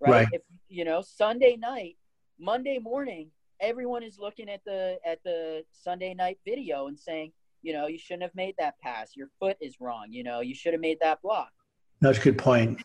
right, 0.00 0.10
right. 0.10 0.28
if 0.32 0.42
you 0.68 0.84
know 0.84 1.02
sunday 1.02 1.56
night 1.56 1.96
Monday 2.38 2.78
morning, 2.78 3.30
everyone 3.60 4.02
is 4.02 4.18
looking 4.18 4.48
at 4.48 4.64
the 4.64 4.98
at 5.06 5.22
the 5.24 5.64
Sunday 5.72 6.14
night 6.14 6.38
video 6.44 6.88
and 6.88 6.98
saying, 6.98 7.32
you 7.62 7.72
know, 7.72 7.86
you 7.86 7.98
shouldn't 7.98 8.22
have 8.22 8.34
made 8.34 8.54
that 8.58 8.78
pass. 8.80 9.16
Your 9.16 9.28
foot 9.38 9.56
is 9.60 9.80
wrong. 9.80 10.06
You 10.10 10.24
know, 10.24 10.40
you 10.40 10.54
should 10.54 10.72
have 10.72 10.80
made 10.80 10.98
that 11.00 11.22
block. 11.22 11.52
That's 12.00 12.18
a 12.18 12.22
good 12.22 12.38
point. 12.38 12.82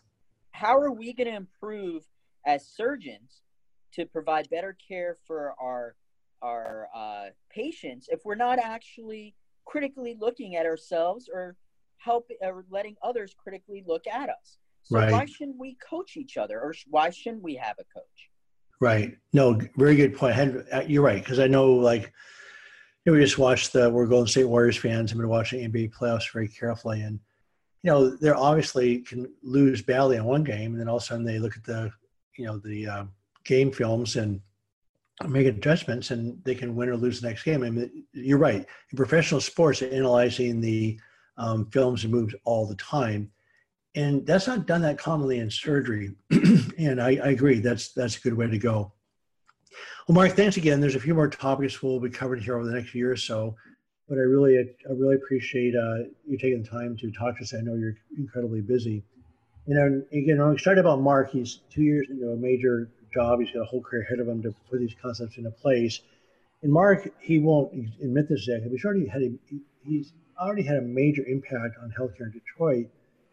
How 0.52 0.78
are 0.78 0.92
we 0.92 1.12
going 1.12 1.28
to 1.28 1.36
improve 1.36 2.04
as 2.46 2.66
surgeons 2.66 3.42
to 3.94 4.06
provide 4.06 4.48
better 4.50 4.76
care 4.88 5.18
for 5.26 5.54
our 5.60 5.94
our 6.42 6.88
uh, 6.94 7.26
patients 7.50 8.08
if 8.10 8.20
we're 8.24 8.34
not 8.34 8.58
actually 8.58 9.34
critically 9.64 10.16
looking 10.18 10.56
at 10.56 10.66
ourselves 10.66 11.28
or 11.32 11.56
help 11.98 12.28
or 12.40 12.64
letting 12.70 12.96
others 13.02 13.34
critically 13.36 13.84
look 13.86 14.06
at 14.06 14.28
us? 14.28 14.58
So 14.82 14.98
right. 14.98 15.12
why 15.12 15.24
shouldn't 15.26 15.58
we 15.58 15.76
coach 15.76 16.16
each 16.16 16.36
other, 16.36 16.60
or 16.60 16.74
why 16.88 17.10
shouldn't 17.10 17.42
we 17.42 17.54
have 17.56 17.76
a 17.78 17.84
coach? 17.94 18.30
Right. 18.80 19.16
No, 19.32 19.60
very 19.76 19.94
good 19.94 20.16
point. 20.16 20.38
Uh, 20.72 20.82
you're 20.86 21.02
right 21.02 21.22
because 21.22 21.38
I 21.38 21.46
know 21.46 21.72
like 21.72 22.12
you 23.04 23.12
know, 23.12 23.18
we 23.18 23.24
just 23.24 23.38
watched 23.38 23.72
the 23.72 23.88
we're 23.90 24.06
Golden 24.06 24.26
State 24.26 24.44
Warriors 24.44 24.76
fans. 24.76 25.10
I've 25.12 25.18
been 25.18 25.28
watching 25.28 25.70
NBA 25.70 25.92
playoffs 25.92 26.32
very 26.32 26.48
carefully, 26.48 27.02
and 27.02 27.18
you 27.82 27.90
know 27.90 28.10
they're 28.16 28.36
obviously 28.36 28.98
can 28.98 29.30
lose 29.42 29.82
badly 29.82 30.16
in 30.16 30.24
one 30.24 30.44
game, 30.44 30.72
and 30.72 30.80
then 30.80 30.88
all 30.88 30.96
of 30.96 31.02
a 31.02 31.06
sudden 31.06 31.24
they 31.24 31.38
look 31.38 31.56
at 31.56 31.64
the 31.64 31.90
you 32.36 32.46
know 32.46 32.58
the 32.58 32.86
uh, 32.86 33.04
game 33.44 33.70
films 33.70 34.16
and 34.16 34.40
make 35.28 35.46
adjustments, 35.46 36.10
and 36.10 36.42
they 36.44 36.54
can 36.54 36.74
win 36.74 36.88
or 36.88 36.96
lose 36.96 37.20
the 37.20 37.28
next 37.28 37.42
game. 37.42 37.62
I 37.62 37.70
mean, 37.70 38.04
you're 38.12 38.38
right. 38.38 38.66
In 38.90 38.96
professional 38.96 39.40
sports, 39.40 39.82
analyzing 39.82 40.60
the 40.60 40.98
um, 41.36 41.66
films 41.70 42.04
and 42.04 42.12
moves 42.12 42.34
all 42.44 42.66
the 42.66 42.76
time, 42.76 43.30
And 43.94 44.24
that's 44.26 44.46
not 44.46 44.66
done 44.66 44.82
that 44.82 44.98
commonly 44.98 45.38
in 45.38 45.50
surgery. 45.50 46.14
and 46.78 47.02
I, 47.02 47.16
I, 47.16 47.30
agree, 47.30 47.60
that's 47.60 47.92
that's 47.92 48.16
a 48.16 48.20
good 48.20 48.34
way 48.34 48.46
to 48.46 48.58
go. 48.58 48.92
Well, 50.06 50.14
Marc, 50.14 50.32
thanks 50.32 50.56
again. 50.56 50.80
There's 50.80 50.94
a 50.94 51.00
few 51.00 51.14
more 51.14 51.28
topics 51.28 51.82
we'll 51.82 51.98
be 51.98 52.10
covering 52.10 52.42
here 52.42 52.56
over 52.56 52.66
the 52.66 52.72
next 52.72 52.94
year 52.94 53.10
or 53.10 53.16
so, 53.16 53.56
but 54.08 54.16
I 54.18 54.22
really 54.22 54.58
I 54.58 54.92
really 54.92 55.16
appreciate 55.16 55.74
uh, 55.74 56.04
you 56.26 56.38
taking 56.38 56.62
the 56.62 56.68
time 56.68 56.96
to 56.98 57.10
talk 57.10 57.38
to 57.38 57.42
us. 57.42 57.54
I 57.54 57.62
know 57.62 57.74
you're 57.74 57.96
incredibly 58.16 58.60
busy. 58.60 59.02
You 59.66 59.74
know, 59.74 60.02
again, 60.12 60.40
I'm 60.40 60.52
excited 60.52 60.78
about 60.78 61.00
Marc. 61.00 61.30
He's 61.30 61.60
two 61.70 61.82
years 61.82 62.06
into 62.10 62.30
a 62.30 62.36
major 62.36 62.90
job. 63.12 63.40
He's 63.40 63.50
got 63.50 63.60
a 63.60 63.64
whole 63.64 63.82
career 63.82 64.02
ahead 64.02 64.20
of 64.20 64.28
him 64.28 64.42
to 64.42 64.54
put 64.70 64.80
these 64.80 64.94
concepts 65.00 65.36
into 65.36 65.50
place. 65.50 66.00
And 66.62 66.72
Marc, 66.72 67.08
he 67.20 67.38
won't 67.38 67.72
admit 68.02 68.28
this 68.28 68.46
yet, 68.46 68.62
but 68.62 68.72
he's 68.72 68.84
already 68.84 69.06
had 69.06 69.22
a, 69.22 69.32
he's 69.84 70.12
already 70.38 70.62
had 70.62 70.76
a 70.76 70.82
major 70.82 71.24
impact 71.26 71.76
on 71.82 71.92
healthcare 71.98 72.26
in 72.26 72.32
Detroit 72.32 72.86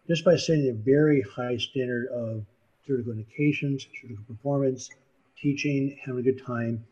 just 0.08 0.24
by 0.24 0.38
setting 0.38 0.70
a 0.70 0.74
very 0.74 1.22
high 1.22 1.58
standard 1.58 2.08
of 2.08 2.46
surgical 2.86 3.12
indications, 3.12 3.86
surgical 4.02 4.24
performance, 4.26 4.90
teaching, 5.38 5.98
having 6.06 6.22
a 6.22 6.24
good 6.24 6.44
time. 6.46 6.86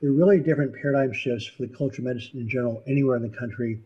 They're 0.00 0.10
really 0.10 0.40
different 0.40 0.74
paradigm 0.74 1.12
shifts 1.12 1.46
for 1.46 1.62
the 1.66 1.74
culture 1.74 2.02
of 2.02 2.06
medicine 2.06 2.40
in 2.40 2.48
general 2.48 2.82
anywhere 2.86 3.16
in 3.16 3.22
the 3.22 3.36
country. 3.36 3.80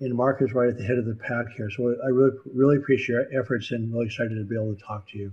And 0.00 0.14
Marc 0.14 0.42
is 0.42 0.52
right 0.52 0.68
at 0.68 0.76
the 0.76 0.84
head 0.84 0.98
of 0.98 1.06
the 1.06 1.14
pack 1.14 1.46
here. 1.56 1.70
So 1.70 1.96
I 2.04 2.08
really, 2.08 2.36
really 2.54 2.76
appreciate 2.76 3.30
your 3.30 3.42
efforts 3.42 3.72
and 3.72 3.92
really 3.92 4.06
excited 4.06 4.34
to 4.36 4.44
be 4.44 4.54
able 4.54 4.74
to 4.74 4.82
talk 4.82 5.08
to 5.10 5.18
you. 5.18 5.32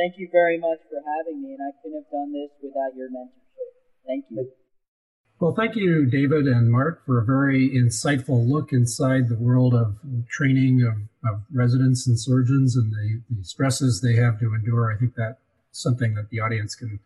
Thank 0.00 0.16
you 0.16 0.28
very 0.32 0.58
much 0.58 0.78
for 0.88 0.96
having 1.18 1.42
me. 1.42 1.52
And 1.52 1.60
I 1.60 1.76
couldn't 1.82 2.00
have 2.00 2.10
done 2.10 2.32
this 2.32 2.50
without 2.62 2.96
your 2.96 3.10
mentorship. 3.10 3.70
Thank 4.06 4.24
you. 4.30 4.50
Well, 5.40 5.54
thank 5.54 5.76
you, 5.76 6.06
David 6.06 6.46
and 6.46 6.70
Marc, 6.70 7.04
for 7.04 7.18
a 7.18 7.24
very 7.24 7.68
insightful 7.70 8.48
look 8.48 8.72
inside 8.72 9.28
the 9.28 9.36
world 9.36 9.74
of 9.74 9.96
training 10.28 10.82
of, 10.82 11.30
of 11.30 11.42
residents 11.52 12.06
and 12.06 12.18
surgeons 12.18 12.76
and 12.76 12.92
the, 12.92 13.22
the, 13.30 13.44
stresses 13.44 14.00
they 14.00 14.16
have 14.16 14.38
to 14.40 14.54
endure. 14.54 14.92
I 14.94 14.98
think 14.98 15.14
that's 15.16 15.40
something 15.70 16.14
that 16.14 16.28
the 16.30 16.40
audience 16.40 16.74
can 16.74 17.00